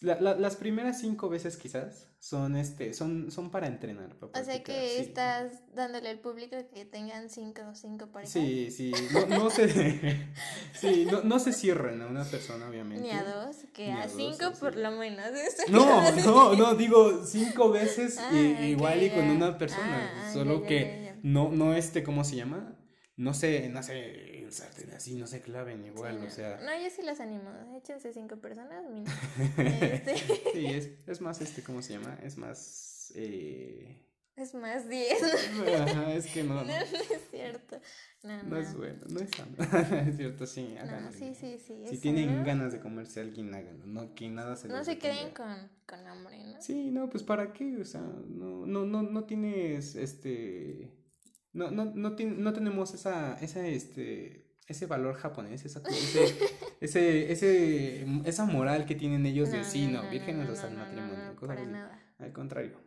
la- 0.00 0.20
la- 0.20 0.34
las 0.36 0.56
primeras 0.56 1.00
cinco 1.00 1.28
veces 1.28 1.56
quizás 1.56 2.08
son, 2.20 2.56
este, 2.56 2.94
son, 2.94 3.30
son 3.30 3.50
para 3.50 3.66
entrenar, 3.66 4.14
para 4.16 4.40
O 4.40 4.44
sea 4.44 4.62
que 4.62 4.88
sí. 4.90 5.00
estás 5.02 5.52
dándole 5.74 6.08
al 6.08 6.18
público 6.18 6.56
que 6.72 6.84
tengan 6.84 7.30
cinco, 7.30 7.62
cinco 7.74 8.06
parejas. 8.08 8.32
Sí, 8.32 8.70
sí, 8.70 8.92
no, 9.12 9.26
no 9.26 9.50
se, 9.50 9.68
sí, 10.74 11.06
no, 11.10 11.22
no 11.22 11.38
se 11.38 11.52
cierran 11.52 12.02
a 12.02 12.06
una 12.06 12.24
persona, 12.24 12.68
obviamente. 12.68 13.02
Ni 13.02 13.10
a 13.10 13.22
dos, 13.24 13.56
que 13.72 13.86
Ni 13.86 13.92
a, 13.92 14.08
cinco 14.08 14.52
por 14.58 14.76
lo 14.76 14.90
menos. 14.92 15.26
No, 15.70 16.10
no, 16.24 16.54
no, 16.54 16.74
digo 16.74 17.24
cinco 17.24 17.70
veces 17.70 18.16
Ah, 18.18 18.28
ok, 18.30 18.60
igual 18.64 19.02
y 19.02 19.10
con 19.10 19.28
una 19.30 19.58
persona, 19.58 20.10
Ah, 20.14 20.32
solo 20.32 20.54
ya, 20.54 20.60
ya, 20.62 20.66
que 20.68 21.02
ya, 21.04 21.18
no, 21.22 21.50
no 21.50 21.74
este, 21.74 22.02
¿cómo 22.02 22.24
se 22.24 22.36
llama? 22.36 22.74
No 23.18 23.34
se, 23.34 23.68
no 23.68 23.82
se 23.82 24.38
ensarten 24.42 24.92
así, 24.92 25.16
no 25.16 25.26
se 25.26 25.42
claven 25.42 25.84
igual, 25.84 26.20
Sí, 26.20 26.26
o 26.26 26.30
sea, 26.30 26.60
No, 26.60 26.70
yo 26.80 26.88
sí 26.88 27.02
los 27.02 27.18
animo. 27.18 27.50
Échense 27.76 28.12
cinco 28.12 28.36
personas, 28.36 28.84
mínimo. 28.84 29.12
Este, 29.58 30.16
sí, 30.52 30.66
es, 30.66 30.90
es 31.04 31.20
más 31.20 31.40
este, 31.40 31.64
¿cómo 31.64 31.82
se 31.82 31.94
llama? 31.94 32.16
Es 32.22 32.38
más, 32.38 33.12
eh, 33.16 34.04
es 34.36 34.54
más 34.54 34.88
diez. 34.88 35.20
ajá, 35.80 36.14
es 36.14 36.28
que 36.28 36.44
no, 36.44 36.54
No, 36.64 36.70
es 36.72 37.28
cierto. 37.28 37.80
No, 38.22 38.36
no 38.44 38.50
no. 38.50 38.56
es 38.56 38.76
bueno, 38.76 39.04
no 39.10 39.18
es 39.18 39.30
sano, 39.30 39.56
es 40.08 40.16
cierto, 40.16 40.46
sí, 40.46 40.76
No, 40.86 41.10
sí, 41.10 41.34
sí, 41.34 41.58
sí. 41.58 41.84
Si 41.88 41.98
tienen 41.98 42.44
ganas 42.44 42.72
de 42.72 42.78
comerse 42.78 43.18
a 43.18 43.24
alguien, 43.24 43.52
háganlo, 43.52 43.84
no 43.86 44.14
que 44.14 44.28
nada 44.28 44.54
se 44.54 44.68
No 44.68 44.84
se 44.84 44.96
queden 44.96 45.32
con, 45.34 45.68
con 45.86 46.06
hambre, 46.06 46.38
¿no? 46.44 46.62
Sí, 46.62 46.92
no, 46.92 47.10
pues 47.10 47.24
para 47.24 47.52
qué, 47.52 47.78
o 47.78 47.84
sea, 47.84 48.00
no, 48.00 48.64
no, 48.64 48.84
no, 48.86 49.02
no 49.02 49.24
tienes, 49.24 49.96
este, 49.96 50.92
no, 51.58 51.70
no, 51.70 51.84
no, 51.94 52.16
tien- 52.16 52.36
no 52.38 52.52
tenemos 52.52 52.94
esa, 52.94 53.38
esa, 53.40 53.66
este, 53.66 54.46
ese 54.66 54.86
valor 54.86 55.14
japonés, 55.16 55.64
esa, 55.64 55.82
ese, 55.88 56.24
ese, 56.80 57.32
ese, 57.32 58.06
esa 58.24 58.44
moral 58.44 58.86
que 58.86 58.94
tienen 58.94 59.26
ellos 59.26 59.50
de 59.50 59.64
sí, 59.64 59.88
no, 59.88 60.08
vírgenes 60.08 60.48
hasta 60.48 60.68
el 60.68 60.76
matrimonio, 60.76 61.36
para 61.40 61.64
nada. 61.64 62.14
Al 62.18 62.32
contrario. 62.32 62.80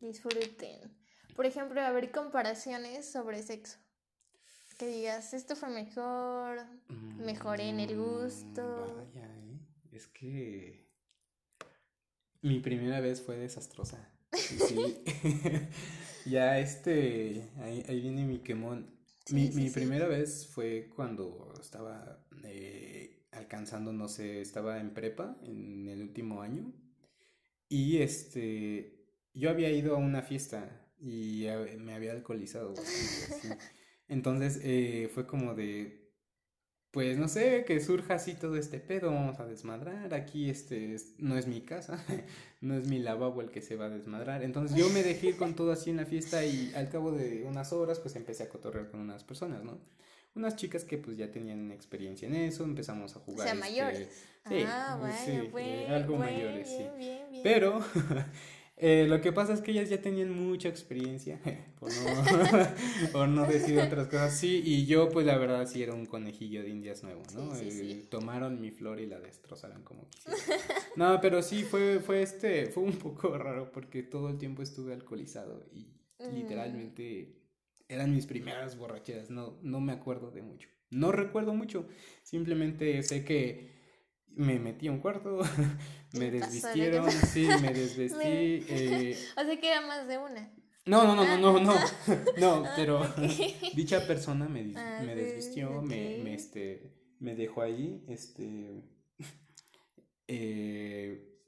Disfruten. 0.00 0.94
Por 1.36 1.46
ejemplo, 1.46 1.80
a 1.80 1.90
ver 1.90 2.10
comparaciones 2.10 3.10
sobre 3.10 3.42
sexo. 3.42 3.78
Que 4.78 4.86
digas, 4.88 5.34
esto 5.34 5.54
fue 5.56 5.68
mejor, 5.70 6.58
Mejoré 6.88 7.68
en 7.68 7.78
el 7.80 7.96
gusto. 7.96 8.62
Mm, 8.62 8.96
Vaya, 8.96 9.26
¿eh? 9.26 9.58
Es 9.92 10.08
que 10.08 10.84
mi 12.42 12.58
primera 12.60 13.00
vez 13.00 13.22
fue 13.22 13.36
desastrosa. 13.36 14.10
Sí, 14.32 14.58
sí. 14.58 15.04
ya 16.24 16.58
este, 16.58 17.50
ahí, 17.58 17.84
ahí 17.88 18.00
viene 18.00 18.24
mi 18.24 18.38
quemón. 18.40 18.90
mi 19.28 19.48
Sí, 19.48 19.52
mi 19.52 19.70
sí. 19.70 19.70
primera 19.70 20.06
vez 20.08 20.46
fue 20.48 20.90
cuando 20.94 21.54
estaba 21.60 22.24
eh, 22.44 23.24
alcanzando, 23.32 23.92
no 23.92 24.08
sé, 24.08 24.40
estaba 24.40 24.80
en 24.80 24.92
prepa 24.94 25.36
en 25.42 25.88
el 25.88 26.02
último 26.02 26.42
año. 26.42 26.72
Y 27.68 27.98
este, 27.98 29.06
yo 29.34 29.50
había 29.50 29.70
ido 29.70 29.94
a 29.96 29.98
una 29.98 30.22
fiesta 30.22 30.88
y 31.00 31.46
a- 31.48 31.58
me 31.78 31.94
había 31.94 32.12
alcoholizado. 32.12 32.74
Entonces 34.08 34.60
eh, 34.62 35.10
fue 35.14 35.26
como 35.26 35.54
de, 35.54 36.03
pues 36.94 37.18
no 37.18 37.28
sé, 37.28 37.64
que 37.66 37.78
surja 37.80 38.14
así 38.14 38.32
todo 38.34 38.56
este 38.56 38.78
pedo, 38.78 39.10
vamos 39.10 39.38
a 39.40 39.46
desmadrar, 39.46 40.14
aquí 40.14 40.48
este 40.48 40.94
es- 40.94 41.14
no 41.18 41.36
es 41.36 41.46
mi 41.46 41.60
casa, 41.60 42.02
no 42.62 42.74
es 42.74 42.88
mi 42.88 43.00
lavabo 43.00 43.42
el 43.42 43.50
que 43.50 43.60
se 43.60 43.76
va 43.76 43.86
a 43.86 43.90
desmadrar. 43.90 44.42
Entonces 44.42 44.74
yo 44.78 44.88
me 44.88 45.02
dejé 45.02 45.26
ir 45.28 45.36
con 45.36 45.54
todo 45.54 45.72
así 45.72 45.90
en 45.90 45.98
la 45.98 46.06
fiesta 46.06 46.46
y 46.46 46.72
al 46.74 46.88
cabo 46.88 47.12
de 47.12 47.42
unas 47.44 47.72
horas 47.74 47.98
pues 48.00 48.16
empecé 48.16 48.44
a 48.44 48.48
cotorrear 48.48 48.90
con 48.90 49.00
unas 49.00 49.24
personas, 49.24 49.62
¿no? 49.64 49.78
unas 50.36 50.56
chicas 50.56 50.84
que 50.84 50.98
pues 50.98 51.16
ya 51.16 51.30
tenían 51.30 51.70
experiencia 51.70 52.26
en 52.26 52.34
eso, 52.34 52.64
empezamos 52.64 53.14
a 53.14 53.20
O 53.20 53.22
jugar. 53.22 53.44
sea, 53.46 53.52
este, 53.52 53.60
mayores. 53.60 54.08
Sí, 54.48 54.54
ah, 54.66 55.12
sí, 55.24 55.30
eh, 55.30 55.48
pues, 55.50 55.90
algo 55.90 56.16
mayores, 56.16 56.68
sí. 56.68 56.82
bien, 56.82 56.98
bien, 56.98 57.30
bien. 57.30 57.42
Pero 57.44 57.80
eh, 58.76 59.06
lo 59.08 59.20
que 59.20 59.32
pasa 59.32 59.52
es 59.52 59.60
que 59.60 59.70
ellas 59.70 59.88
ya 59.88 60.00
tenían 60.02 60.30
mucha 60.30 60.68
experiencia, 60.68 61.40
por 61.78 61.90
no, 61.92 62.24
por 63.12 63.28
no 63.28 63.46
decir 63.46 63.78
otras 63.78 64.06
cosas 64.08 64.34
así, 64.34 64.62
y 64.64 64.86
yo 64.86 65.10
pues 65.10 65.26
la 65.26 65.36
verdad 65.38 65.66
sí 65.66 65.82
era 65.82 65.94
un 65.94 66.06
conejillo 66.06 66.62
de 66.62 66.70
indias 66.70 67.02
nuevo, 67.02 67.22
¿no? 67.34 67.54
Sí, 67.54 67.70
sí, 67.70 67.78
sí. 67.78 67.90
Eh, 67.92 68.06
Tomaron 68.10 68.60
mi 68.60 68.70
flor 68.70 69.00
y 69.00 69.06
la 69.06 69.20
destrozaron 69.20 69.82
como 69.82 70.08
quisieron. 70.10 70.40
No, 70.96 71.20
pero 71.20 71.42
sí 71.42 71.62
fue, 71.64 71.98
fue 72.00 72.22
este, 72.22 72.66
fue 72.66 72.84
un 72.84 72.92
poco 72.98 73.36
raro 73.36 73.72
porque 73.72 74.02
todo 74.04 74.28
el 74.28 74.38
tiempo 74.38 74.62
estuve 74.62 74.92
alcoholizado 74.92 75.66
y 75.72 75.88
Mm. 76.20 76.34
literalmente 76.36 77.34
eran 77.88 78.14
mis 78.14 78.24
primeras 78.26 78.78
borracheras, 78.78 79.30
no, 79.30 79.58
no 79.62 79.80
me 79.80 79.92
acuerdo 79.92 80.30
de 80.30 80.42
mucho. 80.42 80.68
No 80.90 81.10
recuerdo 81.10 81.52
mucho, 81.54 81.88
simplemente 82.22 83.02
sé 83.02 83.24
que 83.24 83.73
me 84.36 84.58
metí 84.58 84.88
a 84.88 84.92
un 84.92 85.00
cuarto, 85.00 85.40
me 86.12 86.30
desvistieron, 86.30 87.10
sí, 87.10 87.48
me 87.60 87.72
desvestí. 87.72 88.18
eh, 88.68 89.18
O 89.36 89.44
sea 89.44 89.60
que 89.60 89.68
era 89.68 89.80
más 89.80 90.06
de 90.06 90.18
una. 90.18 90.50
no, 90.86 91.04
no, 91.04 91.14
no, 91.14 91.24
no, 91.24 91.38
no, 91.38 91.60
no, 91.60 91.74
no, 92.38 92.64
Ah, 92.66 92.72
pero 92.76 93.00
dicha 93.74 94.06
persona 94.06 94.48
me, 94.48 94.72
Ah, 94.76 95.02
me 95.04 95.14
desvistió, 95.14 95.82
me, 95.82 96.18
me, 96.22 96.34
este, 96.34 96.92
me 97.20 97.34
dejó 97.34 97.62
ahí, 97.62 98.04
este, 98.08 98.82
eh, 100.28 101.40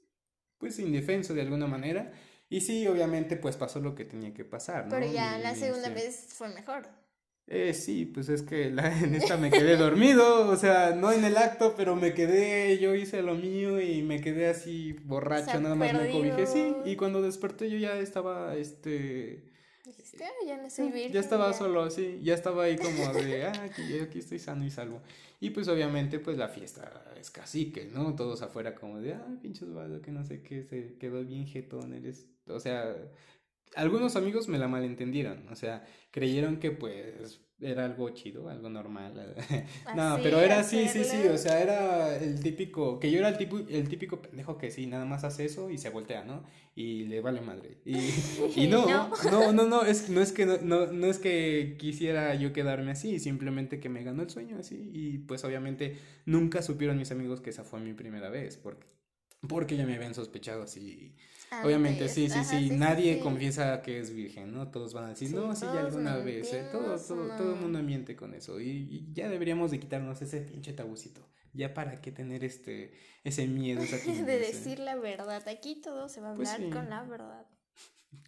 pues 0.57 0.79
indefenso 0.79 1.33
de 1.33 1.41
alguna 1.41 1.67
manera. 1.67 2.11
Y 2.49 2.61
sí, 2.61 2.87
obviamente, 2.87 3.35
pues 3.35 3.57
pasó 3.57 3.81
lo 3.81 3.93
que 3.93 4.05
tenía 4.05 4.33
que 4.33 4.45
pasar, 4.45 4.85
¿no? 4.85 4.91
Pero 4.91 5.11
ya 5.11 5.37
Y, 5.37 5.43
la 5.43 5.53
segunda 5.53 5.89
este, 5.89 6.01
vez 6.01 6.27
fue 6.33 6.47
mejor. 6.49 6.87
Eh, 7.49 7.73
sí, 7.73 8.05
pues 8.05 8.27
es 8.27 8.41
que 8.41 8.69
la, 8.69 8.91
en 9.03 9.15
esta 9.15 9.37
me 9.37 9.49
quedé 9.49 9.77
dormido, 9.77 10.49
o 10.49 10.55
sea, 10.57 10.93
no 10.95 11.13
en 11.13 11.23
el 11.23 11.37
acto, 11.37 11.75
pero 11.77 11.95
me 11.95 12.13
quedé, 12.13 12.77
yo 12.77 12.93
hice 12.93 13.21
lo 13.21 13.35
mío 13.35 13.79
y 13.81 14.01
me 14.01 14.19
quedé 14.19 14.47
así 14.49 14.93
borracho, 15.05 15.43
O 15.47 15.51
sea, 15.51 15.59
nada 15.61 15.75
más 15.75 15.93
me 15.93 16.11
cobijé, 16.11 16.45
sí, 16.45 16.75
y 16.85 16.97
cuando 16.97 17.21
desperté 17.21 17.69
yo 17.69 17.77
ya 17.77 17.97
estaba, 17.99 18.55
este, 18.57 19.45
Dijiste, 19.85 20.25
"Ah, 20.25 20.45
ya 20.45 20.57
no 20.61 20.69
soy 20.69 20.91
virgen. 20.91 21.13
ya 21.13 21.21
estaba 21.21 21.49
ya". 21.49 21.57
solo, 21.57 21.89
sí, 21.89 22.19
ya 22.21 22.33
estaba 22.33 22.65
ahí 22.65 22.75
como 22.75 23.13
de, 23.13 23.45
ah, 23.45 23.53
aquí, 23.63 23.97
aquí 23.99 24.19
estoy 24.19 24.39
sano 24.39 24.65
y 24.65 24.69
salvo. 24.69 25.01
Y 25.39 25.51
pues 25.51 25.69
obviamente 25.69 26.19
pues 26.19 26.35
la 26.37 26.49
fiesta 26.49 27.05
es 27.17 27.31
cacique, 27.31 27.85
¿no? 27.93 28.13
Todos 28.15 28.41
afuera 28.41 28.75
como 28.75 28.99
de, 28.99 29.13
ah, 29.13 29.25
pinches 29.41 29.71
vato, 29.73 30.01
que 30.01 30.11
no 30.11 30.25
sé 30.25 30.41
qué, 30.41 30.63
se 30.63 30.95
quedó 30.99 31.23
bien 31.23 31.47
jetón, 31.47 31.93
eres, 31.93 32.25
o 32.47 32.59
sea, 32.59 32.93
algunos 33.75 34.15
amigos 34.15 34.47
me 34.47 34.57
la 34.57 34.67
malentendieron, 34.67 35.47
o 35.49 35.55
sea, 35.55 35.85
creyeron 36.11 36.57
que 36.59 36.71
pues 36.71 37.41
era 37.59 37.85
algo 37.85 38.09
chido, 38.11 38.49
algo 38.49 38.69
normal. 38.69 39.35
no, 39.95 40.13
Así, 40.13 40.21
pero 40.23 40.39
era 40.41 40.63
sí, 40.63 40.87
sí, 40.87 41.03
sí, 41.03 41.27
o 41.27 41.37
sea, 41.37 41.61
era 41.61 42.15
el 42.17 42.39
típico, 42.41 42.99
que 42.99 43.09
yo 43.11 43.17
era 43.19 43.29
el 43.29 43.37
tipo, 43.37 43.57
el 43.57 43.89
típico 43.89 44.21
pendejo 44.21 44.57
que 44.57 44.69
sí, 44.69 44.85
nada 44.85 45.05
más 45.05 45.23
hace 45.23 45.45
eso 45.45 45.69
y 45.71 45.77
se 45.77 45.89
voltea, 45.89 46.23
¿no? 46.23 46.43
Y 46.75 47.05
le 47.05 47.19
vale 47.21 47.41
madre. 47.41 47.79
Y, 47.83 47.97
y 48.55 48.67
no, 48.67 48.85
No. 48.87 49.09
no, 49.31 49.51
no, 49.53 49.65
no, 49.65 49.83
es, 49.83 50.09
no 50.09 50.21
es 50.21 50.31
que 50.31 50.45
no, 50.45 50.57
no, 50.61 50.87
no 50.87 51.07
es 51.07 51.17
que 51.17 51.75
quisiera 51.79 52.35
yo 52.35 52.53
quedarme 52.53 52.91
así, 52.91 53.19
simplemente 53.19 53.79
que 53.79 53.89
me 53.89 54.03
ganó 54.03 54.21
el 54.21 54.29
sueño 54.29 54.57
así. 54.59 54.91
Y 54.93 55.17
pues 55.19 55.43
obviamente 55.43 55.97
nunca 56.25 56.61
supieron 56.61 56.97
mis 56.97 57.11
amigos 57.11 57.41
que 57.41 57.49
esa 57.49 57.63
fue 57.63 57.79
mi 57.79 57.93
primera 57.93 58.29
vez, 58.29 58.57
porque, 58.57 58.85
porque 59.47 59.75
ya 59.77 59.85
me 59.87 59.95
habían 59.95 60.13
sospechado 60.13 60.61
así. 60.63 61.15
Obviamente, 61.63 62.01
Antes, 62.01 62.13
sí, 62.13 62.29
sí, 62.29 62.39
ajá, 62.39 62.43
sí, 62.43 62.69
nadie 62.71 63.15
sí. 63.15 63.19
confiesa 63.21 63.81
que 63.81 63.99
es 63.99 64.13
virgen, 64.13 64.53
¿no? 64.53 64.69
Todos 64.69 64.93
van 64.93 65.05
a 65.05 65.09
decir, 65.09 65.29
Sí, 65.29 65.35
no, 65.35 65.55
sí, 65.55 65.65
ya 65.65 65.79
alguna 65.79 66.17
vez, 66.17 66.51
¿eh? 66.53 66.67
Todo, 66.71 66.97
todo, 66.99 67.25
no. 67.27 67.35
todo 67.35 67.53
el 67.53 67.59
mundo 67.61 67.81
miente 67.83 68.15
con 68.15 68.33
eso. 68.33 68.59
Y, 68.59 68.69
y 68.89 69.13
ya 69.13 69.29
deberíamos 69.29 69.71
de 69.71 69.79
quitarnos 69.79 70.21
ese 70.21 70.41
pinche 70.41 70.73
tabucito. 70.73 71.21
Ya 71.53 71.73
para 71.73 72.01
qué 72.01 72.11
tener 72.11 72.43
este, 72.43 72.91
ese 73.23 73.47
miedo, 73.47 73.81
esa 73.81 73.97
de 74.25 74.39
decir 74.39 74.79
la 74.79 74.95
verdad. 74.95 75.47
Aquí 75.47 75.75
todo 75.81 76.09
se 76.09 76.21
va 76.21 76.31
a 76.31 76.35
Pues 76.35 76.49
hablar 76.49 76.69
con 76.73 76.89
la 76.89 77.03
verdad. 77.03 77.45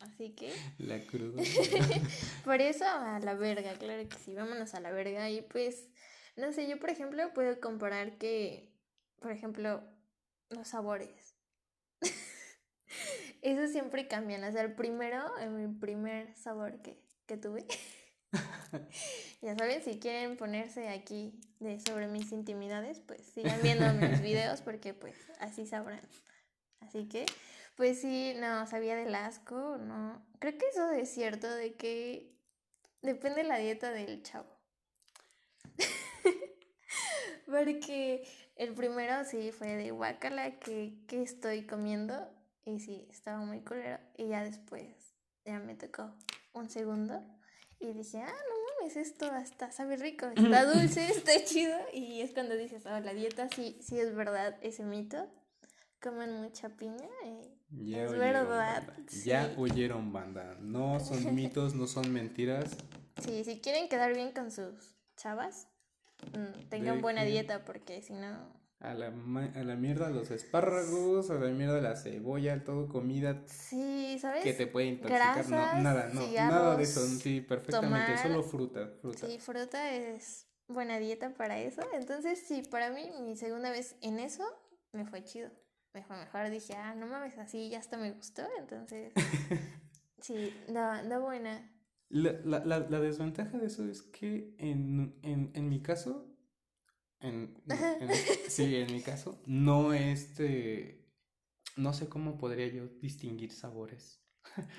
Así 0.01 0.32
que, 0.32 0.51
La 0.79 0.99
cruda. 1.05 1.41
por 2.45 2.62
eso 2.62 2.86
a 2.86 3.19
la 3.19 3.34
verga, 3.36 3.73
claro 3.73 4.08
que 4.08 4.17
sí, 4.17 4.34
vámonos 4.34 4.73
a 4.73 4.79
la 4.79 4.91
verga. 4.91 5.29
Y 5.29 5.41
pues, 5.41 5.88
no 6.36 6.51
sé, 6.53 6.67
yo 6.67 6.79
por 6.79 6.89
ejemplo 6.89 7.34
puedo 7.34 7.60
comparar 7.60 8.17
que, 8.17 8.69
por 9.19 9.32
ejemplo, 9.32 9.84
los 10.49 10.67
sabores. 10.69 11.29
Eso 13.41 13.67
siempre 13.67 14.08
cambian. 14.08 14.43
O 14.43 14.52
sea, 14.52 14.62
el 14.62 14.73
primero, 14.73 15.38
el 15.38 15.49
mi 15.52 15.73
primer 15.73 16.36
sabor 16.36 16.82
que, 16.82 16.97
que 17.25 17.38
tuve. 17.38 17.65
ya 19.41 19.56
saben, 19.56 19.84
si 19.84 19.99
quieren 19.99 20.38
ponerse 20.38 20.89
aquí 20.89 21.39
de 21.60 21.80
sobre 21.80 22.08
mis 22.08 22.32
intimidades, 22.32 22.99
pues 22.99 23.21
sigan 23.21 23.62
viendo 23.62 23.91
mis 23.93 24.21
videos 24.21 24.62
porque 24.62 24.93
pues 24.93 25.15
así 25.39 25.65
sabrán. 25.65 26.02
Así 26.82 27.08
que, 27.08 27.25
pues 27.75 28.02
sí, 28.02 28.34
no, 28.38 28.65
sabía 28.67 28.95
del 28.95 29.15
asco, 29.15 29.78
no. 29.78 30.21
Creo 30.39 30.58
que 30.58 30.67
eso 30.67 30.91
es 30.91 31.10
cierto 31.10 31.49
de 31.49 31.73
que 31.73 32.32
depende 33.02 33.43
la 33.43 33.58
dieta 33.58 33.91
del 33.91 34.23
chavo. 34.23 34.49
Porque 37.45 38.28
el 38.56 38.73
primero 38.73 39.23
sí 39.25 39.52
fue 39.52 39.75
de 39.75 39.91
guacala 39.91 40.60
que, 40.60 40.95
que 41.08 41.21
estoy 41.21 41.65
comiendo 41.65 42.30
y 42.65 42.80
sí, 42.80 43.08
estaba 43.10 43.39
muy 43.39 43.62
culero. 43.62 44.00
Y 44.17 44.28
ya 44.28 44.43
después 44.43 45.15
ya 45.45 45.60
me 45.60 45.76
tocó 45.76 46.12
un 46.54 46.69
segundo 46.69 47.22
y 47.80 47.93
dije, 47.93 48.22
ah, 48.22 48.28
no 48.28 48.82
mames, 48.82 48.98
esto 48.98 49.26
hasta 49.32 49.72
sabe 49.72 49.95
rico, 49.95 50.28
está 50.36 50.65
dulce, 50.74 51.08
está 51.08 51.43
chido. 51.45 51.78
Y 51.93 52.22
es 52.22 52.34
cuando 52.34 52.56
dices, 52.56 52.86
oh, 52.86 53.00
la 53.00 53.13
dieta 53.13 53.48
sí, 53.50 53.78
sí 53.82 54.00
es 54.00 54.13
verdad 54.13 54.58
ese 54.62 54.84
mito. 54.84 55.28
Comen 56.02 56.41
mucha 56.41 56.69
piña 56.69 57.10
y 57.26 57.88
Ya 57.91 58.06
Es 58.06 58.12
verdad, 58.13 58.84
sí. 59.08 59.30
Ya 59.30 59.54
oyeron, 59.58 60.13
banda. 60.13 60.58
No 60.60 61.00
son 61.00 61.36
mitos, 61.36 61.74
no 61.74 61.88
son 61.88 62.12
mentiras. 62.12 62.76
sí, 63.22 63.43
si 63.43 63.60
quieren 63.60 63.89
quedar 63.89 64.13
bien 64.13 64.32
con 64.32 64.52
sus 64.52 64.95
chavas, 65.17 65.67
mm, 66.34 66.69
tengan 66.69 67.02
buena 67.02 67.24
dieta 67.24 67.65
porque 67.65 68.02
si 68.02 68.13
no... 68.13 68.59
A 68.82 68.94
la, 68.94 69.08
a 69.08 69.63
la 69.63 69.76
mierda 69.76 70.10
los 70.10 70.32
espárragos, 70.32 71.30
a 71.30 71.34
la 71.34 71.52
mierda 71.52 71.82
la 71.82 71.98
cebolla, 71.98 72.63
todo 72.63 72.88
comida 72.88 73.44
Sí, 73.46 74.18
¿sabes? 74.22 74.42
que 74.42 74.54
te 74.54 74.68
puede 74.68 74.88
intoxicar. 74.88 75.36
Grasas, 75.36 75.50
no, 75.50 75.84
nada, 75.84 76.10
no, 76.13 76.22
cigarros, 76.22 76.54
nada 76.56 76.78
de 76.78 76.84
eso. 76.84 77.06
Sí, 77.06 77.42
perfectamente. 77.42 78.06
tomar. 78.06 78.18
Solo 78.24 78.42
fruta, 78.42 78.88
fruta. 79.02 79.28
Sí, 79.28 79.38
fruta 79.39 79.92
es 79.92 80.48
buena 80.70 80.98
dieta 80.98 81.34
para 81.34 81.60
eso. 81.60 81.82
Entonces, 81.94 82.42
sí, 82.48 82.63
para 82.72 82.89
mí, 82.92 83.10
mi 83.22 83.36
segunda 83.36 83.70
vez 83.70 83.98
en 84.02 84.18
eso 84.20 84.46
me 84.94 85.06
fue 85.06 85.26
chido. 85.26 85.50
Me 85.94 86.04
fue 86.04 86.15
mejor. 86.15 86.50
Dije, 86.50 86.76
ah, 86.76 86.96
no 86.96 87.08
mames, 87.08 87.38
así 87.38 87.70
ya 87.70 87.80
hasta 87.80 87.98
me 87.98 88.12
gustó. 88.12 88.44
Entonces, 88.60 89.12
sí, 90.22 90.54
da, 90.70 91.04
da 91.04 91.20
buena. 91.20 91.70
La, 92.08 92.32
la, 92.46 92.63
la, 92.63 92.80
la 92.80 93.00
desventaja 93.02 93.58
de 93.58 93.68
eso 93.68 93.84
es 93.86 94.02
que 94.04 94.56
en, 94.58 95.20
en, 95.22 95.52
en 95.54 95.70
mi 95.70 95.82
caso, 95.82 96.29
en, 97.21 97.55
sí, 98.47 98.75
en 98.75 98.93
mi 98.93 99.01
caso, 99.01 99.41
no 99.45 99.93
este, 99.93 101.05
no 101.75 101.93
sé 101.93 102.08
cómo 102.08 102.38
podría 102.38 102.67
yo 102.67 102.88
distinguir 103.01 103.51
sabores. 103.51 104.21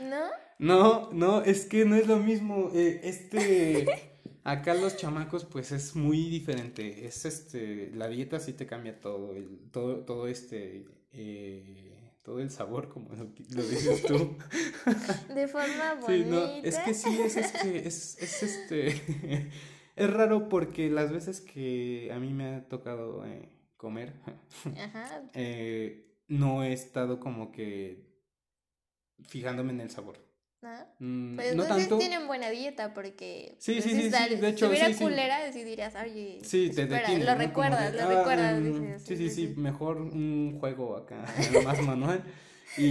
¿No? 0.00 0.24
No, 0.58 1.12
no, 1.12 1.42
es 1.42 1.66
que 1.66 1.84
no 1.84 1.96
es 1.96 2.06
lo 2.06 2.16
mismo. 2.16 2.70
eh, 2.74 3.00
este, 3.04 3.86
acá 4.44 4.74
los 4.74 4.96
chamacos, 4.96 5.44
pues 5.44 5.72
es 5.72 5.94
muy 5.94 6.28
diferente. 6.28 7.06
Es 7.06 7.24
este, 7.24 7.90
la 7.94 8.08
dieta 8.08 8.40
sí 8.40 8.52
te 8.52 8.66
cambia 8.66 8.98
todo, 9.00 9.34
el, 9.34 9.70
todo, 9.70 10.04
todo 10.04 10.26
este, 10.26 10.86
eh, 11.12 12.16
todo 12.22 12.40
el 12.40 12.50
sabor, 12.50 12.88
como 12.88 13.10
lo, 13.14 13.24
lo 13.24 13.62
dices 13.62 14.02
tú. 14.02 14.36
De 15.34 15.46
forma 15.48 15.94
bonita. 16.00 16.06
Sí, 16.06 16.24
no, 16.24 16.44
es 16.62 16.78
que 16.78 16.94
sí, 16.94 17.20
es, 17.22 17.36
es 17.36 17.52
que 17.52 17.78
es, 17.78 18.18
es 18.18 18.42
este, 18.42 19.50
es 20.04 20.12
raro 20.12 20.48
porque 20.48 20.90
las 20.90 21.12
veces 21.12 21.40
que 21.40 22.10
a 22.12 22.18
mí 22.18 22.32
me 22.32 22.54
ha 22.54 22.68
tocado 22.68 23.24
eh, 23.26 23.48
comer, 23.76 24.14
Ajá. 24.78 25.22
eh, 25.34 26.16
no 26.28 26.62
he 26.62 26.72
estado 26.72 27.20
como 27.20 27.52
que 27.52 28.08
fijándome 29.22 29.72
en 29.72 29.80
el 29.80 29.90
sabor. 29.90 30.18
¿no? 30.62 30.70
Mm, 30.98 31.36
Pues 31.36 31.54
no 31.54 31.62
entonces 31.62 31.88
tanto. 31.88 31.98
tienen 31.98 32.26
buena 32.26 32.50
dieta 32.50 32.92
porque... 32.92 33.56
Sí, 33.58 33.74
pues, 33.74 33.84
sí, 33.84 33.90
sí, 33.90 34.10
sí, 34.10 34.34
de 34.36 34.48
hecho, 34.48 34.66
Si 34.66 34.70
hubiera 34.70 34.86
sí, 34.88 34.94
sí. 34.94 35.04
culera, 35.04 35.52
sí 35.52 35.64
dirías, 35.64 35.94
oye, 35.96 36.38
Sí, 36.42 36.70
te 36.74 36.86
detiene, 36.86 37.24
lo 37.24 37.34
recuerdas, 37.34 37.92
de, 37.92 37.98
lo 37.98 38.04
ah, 38.04 38.18
recuerdas. 38.18 38.60
mm, 38.60 38.64
dices, 38.64 39.02
sí, 39.02 39.16
sí, 39.16 39.30
sí, 39.30 39.54
mejor 39.56 39.96
un 39.98 40.58
juego 40.60 40.96
acá, 40.96 41.24
más 41.64 41.80
manual. 41.82 42.22
Y, 42.78 42.82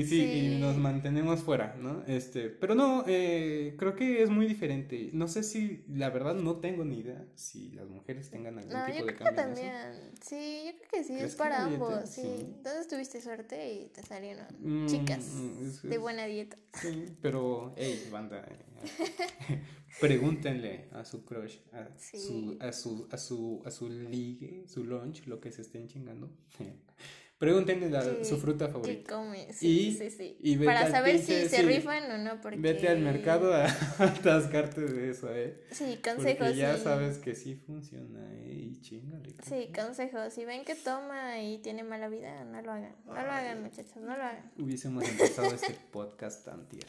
y 0.00 0.04
sí, 0.06 0.22
y 0.56 0.58
nos 0.60 0.76
mantenemos 0.76 1.40
fuera, 1.40 1.76
¿no? 1.80 2.02
Este, 2.06 2.50
pero 2.50 2.74
no, 2.74 3.04
eh, 3.06 3.74
creo 3.78 3.94
que 3.94 4.22
es 4.22 4.28
muy 4.30 4.46
diferente. 4.46 5.10
No 5.12 5.28
sé 5.28 5.42
si, 5.42 5.84
la 5.88 6.10
verdad, 6.10 6.34
no 6.34 6.56
tengo 6.56 6.84
ni 6.84 6.98
idea 6.98 7.24
si 7.34 7.70
las 7.70 7.88
mujeres 7.88 8.28
tengan 8.30 8.58
algún 8.58 8.72
No, 8.74 8.86
tipo 8.86 8.98
yo 8.98 9.06
de 9.06 9.14
creo 9.14 9.30
que 9.30 9.36
cambio 9.36 9.42
también. 9.44 10.10
Sí, 10.20 10.62
yo 10.66 10.72
creo 10.78 10.88
que 10.90 11.04
sí, 11.04 11.14
¿Crees 11.14 11.30
es 11.30 11.36
para 11.36 11.64
ambos, 11.64 12.08
sí. 12.10 12.22
Sí. 12.22 12.28
Entonces 12.56 12.88
tuviste 12.88 13.20
suerte 13.20 13.72
y 13.72 13.86
te 13.88 14.02
salieron 14.02 14.46
Mm, 14.60 14.86
chicas 14.86 15.24
es- 15.62 15.82
de 15.82 15.98
buena 15.98 16.24
dieta. 16.26 16.56
Sí, 16.82 17.06
pero, 17.22 17.72
hey, 17.76 18.08
banda, 18.10 18.44
eh, 18.50 18.58
pregúntenle 20.00 20.88
a 20.92 21.04
su 21.04 21.24
crush, 21.24 21.58
a, 21.72 21.88
Sí. 21.96 22.18
su, 22.18 22.56
a, 22.60 22.72
su, 22.72 23.08
a, 23.10 23.16
su, 23.16 23.62
a 23.64 23.70
su 23.70 23.88
ligue, 23.88 24.64
su 24.66 24.84
lunch, 24.84 25.26
lo 25.26 25.40
que 25.40 25.52
se 25.52 25.62
estén 25.62 25.86
chingando. 25.88 26.30
Pregúntenle 27.38 27.90
la- 27.90 28.02
¿Qué- 28.18 28.24
su 28.24 28.38
fruta 28.38 28.66
¿Qué 28.68 28.72
favorita. 28.72 29.14
come? 29.16 29.52
Sí, 29.52 29.88
Y- 29.88 29.94
sí, 29.96 30.10
sí. 30.10 30.36
y 30.40 30.56
Para 30.58 30.88
saber 30.90 31.16
pinche- 31.16 31.42
si 31.42 31.48
se 31.48 31.56
sí. 31.58 31.62
rifan 31.62 32.10
o 32.10 32.18
no, 32.18 32.40
porque... 32.40 32.58
Vete 32.58 32.88
al 32.88 33.00
mercado 33.00 33.52
a 33.52 33.66
atascarte 33.98 34.80
de 34.80 35.10
eso, 35.10 35.34
¿eh? 35.34 35.60
Sí, 35.70 35.98
Porque 36.02 36.14
consejos, 36.14 36.56
ya 36.56 36.76
sí. 36.76 36.82
sabes 36.84 37.18
que 37.18 37.34
sí 37.34 37.56
funciona, 37.56 38.32
¿eh? 38.36 38.52
Y 38.52 38.80
chingale. 38.80 39.34
Sí, 39.42 39.70
consejos. 39.74 40.32
Si 40.32 40.44
ven 40.44 40.64
que 40.64 40.74
toma 40.76 41.40
y 41.42 41.58
tiene 41.58 41.82
mala 41.82 42.08
vida, 42.08 42.44
no 42.44 42.62
lo 42.62 42.70
hagan. 42.72 42.96
No 43.04 43.12
lo 43.14 43.20
hagan, 43.20 43.62
muchachos, 43.62 43.96
no 43.96 44.16
lo 44.16 44.22
hagan. 44.22 44.52
Hubiésemos 44.58 45.06
empezado 45.08 45.52
este 45.52 45.76
podcast 45.90 46.46
antier. 46.48 46.86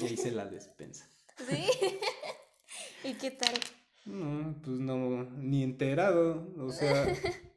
Y 0.00 0.04
ahí 0.06 0.16
se 0.16 0.30
la 0.30 0.44
despensa. 0.44 1.08
¿Sí? 1.48 1.64
¿Y 3.08 3.14
qué 3.14 3.30
tal? 3.30 3.54
No, 4.04 4.54
pues 4.62 4.78
no, 4.78 5.24
ni 5.38 5.62
enterado. 5.62 6.52
O 6.58 6.70
sea, 6.70 7.06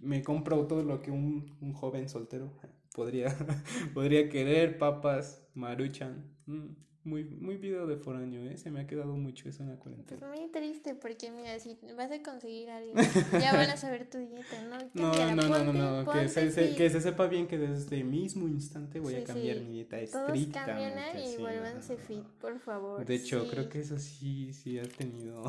me 0.00 0.22
compro 0.22 0.66
todo 0.66 0.82
lo 0.82 1.02
que 1.02 1.10
un, 1.10 1.56
un 1.60 1.72
joven 1.72 2.08
soltero 2.08 2.52
podría, 2.94 3.34
podría 3.94 4.28
querer, 4.28 4.78
papas, 4.78 5.46
maruchan. 5.54 6.24
Mm, 6.46 6.68
muy, 7.08 7.24
muy 7.24 7.56
video 7.56 7.86
de 7.86 7.96
foráneo, 7.96 8.44
¿eh? 8.44 8.56
Se 8.56 8.70
me 8.70 8.80
ha 8.80 8.86
quedado 8.86 9.14
mucho 9.16 9.48
eso 9.48 9.62
en 9.62 9.70
la 9.70 9.76
Pues 9.76 9.84
cuarentena. 9.84 10.20
muy 10.22 10.48
triste 10.50 10.94
porque 10.94 11.30
mira, 11.30 11.58
si 11.60 11.76
vas 11.96 12.10
a 12.10 12.22
conseguir 12.22 12.70
a 12.70 12.78
alguien, 12.78 12.96
ya 13.38 13.52
van 13.54 13.70
a 13.70 13.76
saber 13.76 14.08
tu 14.08 14.18
dieta, 14.18 14.60
¿no? 14.62 14.78
No, 14.94 15.12
Cámbiala, 15.12 15.34
no, 15.34 15.48
no, 15.48 15.72
no, 15.72 15.72
no, 15.72 16.10
que 16.10 16.28
se, 16.28 16.50
se- 16.50 16.74
que 16.74 16.90
se 16.90 17.00
sepa 17.00 17.26
bien 17.26 17.46
que 17.46 17.58
desde 17.58 17.96
el 17.98 18.04
mismo 18.04 18.48
instante 18.48 19.00
voy 19.00 19.14
Sí, 19.14 19.20
a 19.20 19.24
cambiar 19.24 19.56
sí. 19.56 19.64
mi 19.64 19.72
dieta 19.74 19.98
Todos 20.10 20.28
estrictamente. 20.30 21.00
cambien 21.10 21.20
y 21.24 21.26
sí, 21.36 21.42
vuélvanse 21.42 21.96
fit, 21.96 22.24
por 22.40 22.58
favor. 22.58 23.04
De 23.06 23.14
hecho, 23.14 23.46
creo 23.46 23.68
que 23.68 23.80
eso 23.80 23.98
sí, 23.98 24.52
sí 24.52 24.78
ha 24.78 24.82
tenido. 24.88 25.42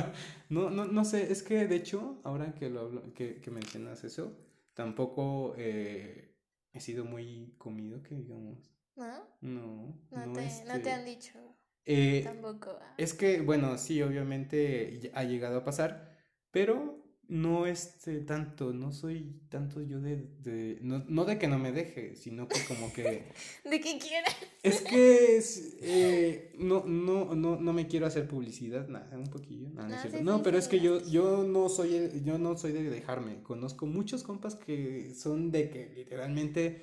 no, 0.50 0.70
no, 0.70 0.84
no 0.86 1.04
sé, 1.04 1.30
es 1.32 1.42
que 1.42 1.66
de 1.66 1.76
hecho, 1.76 2.20
ahora 2.24 2.54
que 2.54 2.68
lo 2.70 2.90
hablo- 2.90 3.12
que, 3.14 3.40
que 3.40 3.50
mencionas 3.50 4.02
eso, 4.04 4.32
tampoco 4.74 5.54
eh, 5.56 6.34
he 6.72 6.80
sido 6.80 7.04
muy 7.04 7.54
comido, 7.58 8.02
que 8.02 8.14
digamos. 8.16 8.72
¿No? 8.96 9.28
No, 9.40 9.94
No, 10.10 10.26
no, 10.26 10.32
te, 10.32 10.64
no 10.64 10.74
este, 10.74 10.82
te 10.82 10.90
han 10.90 11.04
dicho 11.04 11.38
eh, 11.86 12.22
tampoco. 12.24 12.78
ah. 12.82 12.94
es 12.96 13.14
que, 13.14 13.40
bueno, 13.40 13.78
sí, 13.78 14.02
obviamente 14.02 15.10
ha 15.14 15.24
llegado 15.24 15.58
a 15.58 15.64
pasar, 15.64 16.16
pero 16.50 17.04
no 17.28 17.66
este 17.66 18.20
tanto, 18.20 18.72
no 18.72 18.92
soy 18.92 19.40
tanto 19.50 19.82
yo 19.82 20.00
de, 20.00 20.16
de 20.40 20.78
no, 20.82 21.04
no 21.08 21.24
de 21.24 21.38
que 21.38 21.48
no 21.48 21.58
me 21.58 21.72
deje, 21.72 22.16
sino 22.16 22.48
que 22.48 22.64
como 22.64 22.92
que 22.92 23.32
De 23.64 23.80
que 23.80 23.98
quieras. 23.98 24.36
es 24.62 24.80
que 24.82 25.36
es, 25.36 25.76
eh, 25.80 26.52
no, 26.58 26.84
no, 26.86 27.34
no, 27.36 27.56
no 27.56 27.72
me 27.72 27.86
quiero 27.86 28.06
hacer 28.06 28.26
publicidad, 28.28 28.88
nada, 28.88 29.16
un 29.16 29.30
poquillo, 29.30 29.68
nada, 29.70 29.88
no, 29.88 29.94
es 29.94 30.00
No, 30.00 30.02
cierto. 30.02 30.18
sí, 30.18 30.24
No, 30.24 30.42
sí, 30.42 30.42
pero 30.42 30.58
sí, 30.58 30.58
es 30.58 30.66
que 30.68 30.80
yo, 30.80 31.00
yo 31.08 31.44
no 31.44 31.68
soy 31.68 31.94
el- 31.94 32.24
yo 32.24 32.38
no 32.38 32.56
soy 32.56 32.72
de 32.72 32.82
dejarme. 32.90 33.42
Conozco 33.42 33.86
muchos 33.86 34.22
compas 34.24 34.56
que 34.56 35.14
son 35.14 35.52
de 35.52 35.70
que 35.70 35.88
literalmente 35.94 36.82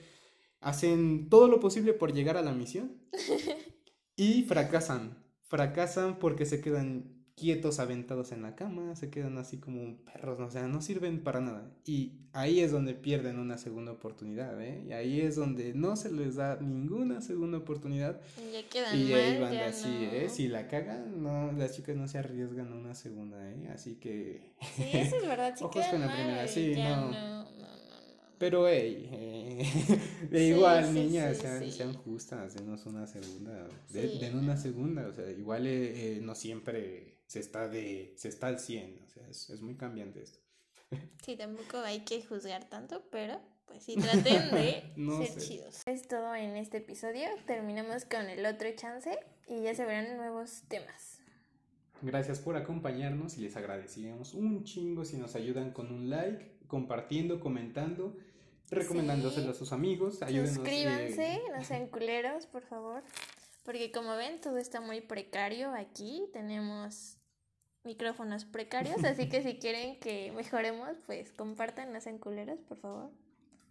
hacen 0.63 1.29
todo 1.29 1.47
lo 1.47 1.59
posible 1.59 1.93
por 1.93 2.13
llegar 2.13 2.37
a 2.37 2.41
la 2.41 2.53
misión 2.53 2.97
y 4.15 4.43
fracasan. 4.43 5.17
Fracasan 5.47 6.17
porque 6.17 6.45
se 6.45 6.61
quedan 6.61 7.23
quietos, 7.35 7.79
aventados 7.79 8.31
en 8.31 8.43
la 8.43 8.55
cama, 8.55 8.95
se 8.95 9.09
quedan 9.09 9.37
así 9.37 9.57
como 9.57 9.97
perros, 10.03 10.39
o 10.39 10.49
sea, 10.49 10.67
no 10.67 10.81
sirven 10.81 11.23
para 11.23 11.41
nada. 11.41 11.71
Y 11.85 12.13
ahí 12.31 12.59
es 12.59 12.71
donde 12.71 12.93
pierden 12.93 13.39
una 13.39 13.57
segunda 13.57 13.91
oportunidad, 13.91 14.61
¿eh? 14.61 14.83
Y 14.87 14.93
ahí 14.93 15.21
es 15.21 15.35
donde 15.35 15.73
no 15.73 15.95
se 15.95 16.11
les 16.11 16.35
da 16.35 16.57
ninguna 16.61 17.21
segunda 17.21 17.57
oportunidad. 17.57 18.21
Y 18.37 18.53
ya 18.53 18.69
quedan 18.69 18.97
Y 18.99 19.13
ahí 19.13 19.39
van 19.39 19.53
ya 19.53 19.67
así, 19.67 19.87
no. 19.87 20.11
¿eh? 20.11 20.29
Si 20.29 20.47
la 20.47 20.67
cagan, 20.67 21.23
no, 21.23 21.51
las 21.51 21.75
chicas 21.75 21.95
no 21.95 22.07
se 22.07 22.19
arriesgan 22.19 22.71
a 22.71 22.75
una 22.75 22.93
segunda, 22.93 23.51
¿eh? 23.51 23.67
Así 23.73 23.95
que... 23.95 24.53
Sí, 24.75 24.89
eso 24.93 25.17
es 25.17 25.27
verdad. 25.27 25.55
Si 25.57 25.63
Ojos 25.63 25.85
con 25.87 26.01
la 26.01 26.07
mal, 26.07 26.15
primera, 26.15 26.47
sí, 26.47 26.75
no. 26.75 27.42
Pero, 28.43 28.67
hey, 28.67 29.09
eh, 29.09 29.99
de 30.29 30.37
Sí, 30.39 30.45
igual, 30.47 30.85
sí, 30.85 30.91
niñas, 30.91 31.37
sí, 31.37 31.41
sean, 31.43 31.71
sean 31.71 31.93
justas, 31.93 32.55
denos 32.55 32.85
una 32.85 33.07
segunda, 33.07 33.69
de- 33.89 34.17
den 34.19 34.37
una 34.37 34.57
segunda, 34.57 35.07
o 35.07 35.13
sea, 35.13 35.31
igual 35.31 35.65
eh, 35.65 36.17
eh, 36.17 36.19
no 36.21 36.35
siempre 36.35 37.19
se 37.25 37.39
está 37.39 37.69
de, 37.69 38.13
se 38.17 38.27
está 38.27 38.47
al 38.47 38.59
100, 38.59 38.99
o 39.01 39.07
sea, 39.09 39.25
es, 39.29 39.49
es 39.49 39.61
muy 39.61 39.75
cambiante 39.75 40.21
esto. 40.21 40.39
Sí, 41.25 41.37
tampoco 41.37 41.77
hay 41.77 42.01
que 42.01 42.21
juzgar 42.21 42.67
tanto, 42.67 43.01
pero 43.11 43.39
pues 43.65 43.81
sí, 43.81 43.95
traten 44.01 44.51
de 44.51 44.91
No 44.97 45.19
ser 45.25 45.39
sé. 45.39 45.47
chidos. 45.47 45.81
Es 45.85 46.05
todo 46.09 46.35
en 46.35 46.57
este 46.57 46.79
episodio. 46.79 47.29
Terminamos 47.47 48.03
con 48.03 48.25
el 48.29 48.45
otro 48.45 48.67
chance 48.75 49.17
y 49.47 49.61
ya 49.63 49.73
se 49.73 49.85
verán 49.85 50.17
nuevos 50.17 50.63
temas. 50.67 51.21
Gracias 52.01 52.39
por 52.39 52.57
acompañarnos 52.57 53.37
y 53.37 53.41
les 53.41 53.55
agradeceríamos 53.55 54.33
un 54.33 54.65
chingo 54.65 55.05
si 55.05 55.15
nos 55.15 55.35
ayudan 55.35 55.71
con 55.71 55.93
un 55.93 56.09
like, 56.09 56.57
compartiendo, 56.67 57.39
comentando, 57.39 58.17
recomendándoselo 58.73 59.51
a 59.51 59.53
sus 59.53 59.71
amigos, 59.71 60.21
ayúdenos. 60.21 60.55
Suscríbanse, 60.55 61.33
eh, 61.35 61.41
no 61.55 61.63
sean 61.63 61.87
culeros, 61.87 62.45
por 62.47 62.63
favor. 62.63 63.03
Porque 63.63 63.91
como 63.91 64.15
ven, 64.15 64.41
todo 64.41 64.57
está 64.57 64.81
muy 64.81 65.01
precario 65.01 65.73
aquí. 65.73 66.27
Tenemos 66.33 67.17
micrófonos 67.83 68.45
precarios, 68.45 69.03
así 69.03 69.29
que 69.29 69.41
si 69.41 69.55
quieren 69.59 69.99
que 69.99 70.31
mejoremos, 70.33 70.97
pues 71.05 71.31
compartan, 71.31 71.93
no 71.93 72.01
sean 72.01 72.17
culeros, 72.17 72.59
por 72.61 72.77
favor. 72.79 73.11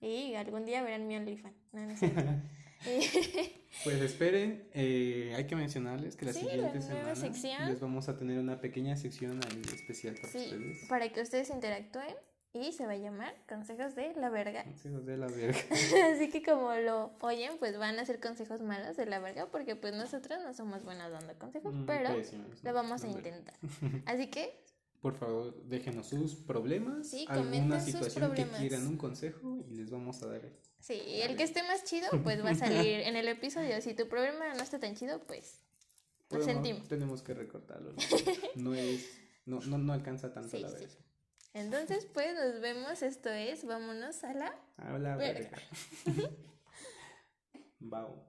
Y 0.00 0.34
algún 0.34 0.64
día 0.64 0.82
verán 0.82 1.06
mi 1.06 1.16
OnlyFans. 1.16 1.54
No, 1.72 1.86
no 1.86 1.94
Pues 3.84 4.00
esperen, 4.00 4.68
eh, 4.74 5.32
hay 5.36 5.46
que 5.46 5.54
mencionarles 5.56 6.16
que 6.16 6.26
la 6.26 6.32
Sí, 6.32 6.40
siguiente 6.40 6.74
la 6.74 6.80
semana 6.80 7.14
sección. 7.14 7.68
les 7.68 7.80
vamos 7.80 8.08
a 8.08 8.18
tener 8.18 8.38
una 8.38 8.60
pequeña 8.60 8.96
sección 8.96 9.40
ahí 9.48 9.62
especial 9.74 10.16
para 10.16 10.28
sí, 10.32 10.38
ustedes. 10.38 10.88
para 10.88 11.08
que 11.12 11.22
ustedes 11.22 11.50
interactúen 11.50 12.14
y 12.54 12.72
se 12.72 12.84
va 12.86 12.92
a 12.92 12.96
llamar 12.96 13.34
Consejos 13.48 13.94
de 13.94 14.14
la 14.14 14.28
Verga. 14.28 14.64
Consejos 14.64 15.06
de 15.06 15.16
la 15.16 15.26
verga. 15.26 15.58
Así 16.14 16.28
que 16.30 16.42
como 16.42 16.74
lo 16.74 17.12
oyen, 17.20 17.52
pues 17.58 17.78
van 17.78 17.98
a 17.98 18.04
ser 18.04 18.20
consejos 18.20 18.60
malos 18.60 18.96
de 18.96 19.06
la 19.06 19.18
verga, 19.20 19.46
porque 19.46 19.74
pues 19.74 19.94
nosotros 19.94 20.38
no 20.44 20.52
somos 20.52 20.84
buenos 20.84 21.10
dando 21.10 21.32
consejos, 21.38 21.72
Mm, 21.74 21.86
pero 21.86 22.14
pésimos, 22.14 22.62
lo 22.62 22.72
vamos 22.74 23.02
a 23.02 23.06
verga. 23.06 23.18
intentar. 23.28 23.54
Así 24.06 24.26
que 24.28 24.60
Por 25.00 25.14
favor, 25.16 25.54
déjenos 25.64 26.06
sus 26.08 26.34
problemas, 26.36 27.08
Sí, 27.08 27.24
alguna 27.28 27.50
comenten 27.50 27.80
sus 27.80 27.86
situación 27.92 28.30
que 28.30 28.36
problemas. 28.42 28.60
quieran 28.60 28.86
un 28.86 28.96
consejo 28.98 29.58
y 29.68 29.74
les 29.74 29.90
vamos 29.90 30.22
a 30.22 30.26
dar. 30.28 30.42
sí, 30.78 31.00
el 31.22 31.36
que 31.36 31.42
esté 31.44 31.62
más 31.62 31.84
chido, 31.84 32.08
pues 32.22 32.44
va 32.44 32.50
a 32.50 32.54
salir 32.54 33.00
en 33.08 33.16
el 33.16 33.28
episodio. 33.28 33.80
Si 33.80 33.94
tu 33.94 34.08
problema 34.08 34.52
no 34.54 34.62
está 34.62 34.78
tan 34.78 34.94
chido, 34.94 35.20
pues 35.26 35.58
lo 36.30 36.42
sentimos. 36.44 36.86
Tenemos 36.86 37.22
que 37.22 37.32
recortarlo. 37.34 37.92
No, 38.56 38.70
No 38.70 38.74
es, 38.74 39.08
no, 39.46 39.60
no, 39.62 39.78
no 39.78 39.92
alcanza 39.92 40.32
tanto 40.32 40.50
Sí, 40.56 40.62
la 40.62 40.68
sí. 40.68 40.86
Entonces, 41.54 42.06
pues 42.06 42.34
nos 42.34 42.60
vemos. 42.60 43.02
Esto 43.02 43.28
es, 43.30 43.64
vámonos 43.64 44.24
a 44.24 44.32
la 44.34 44.54
A 44.78 44.98
la 44.98 45.16
Verga. 45.16 45.50
verga. 46.06 46.30
Wow. 47.80 48.24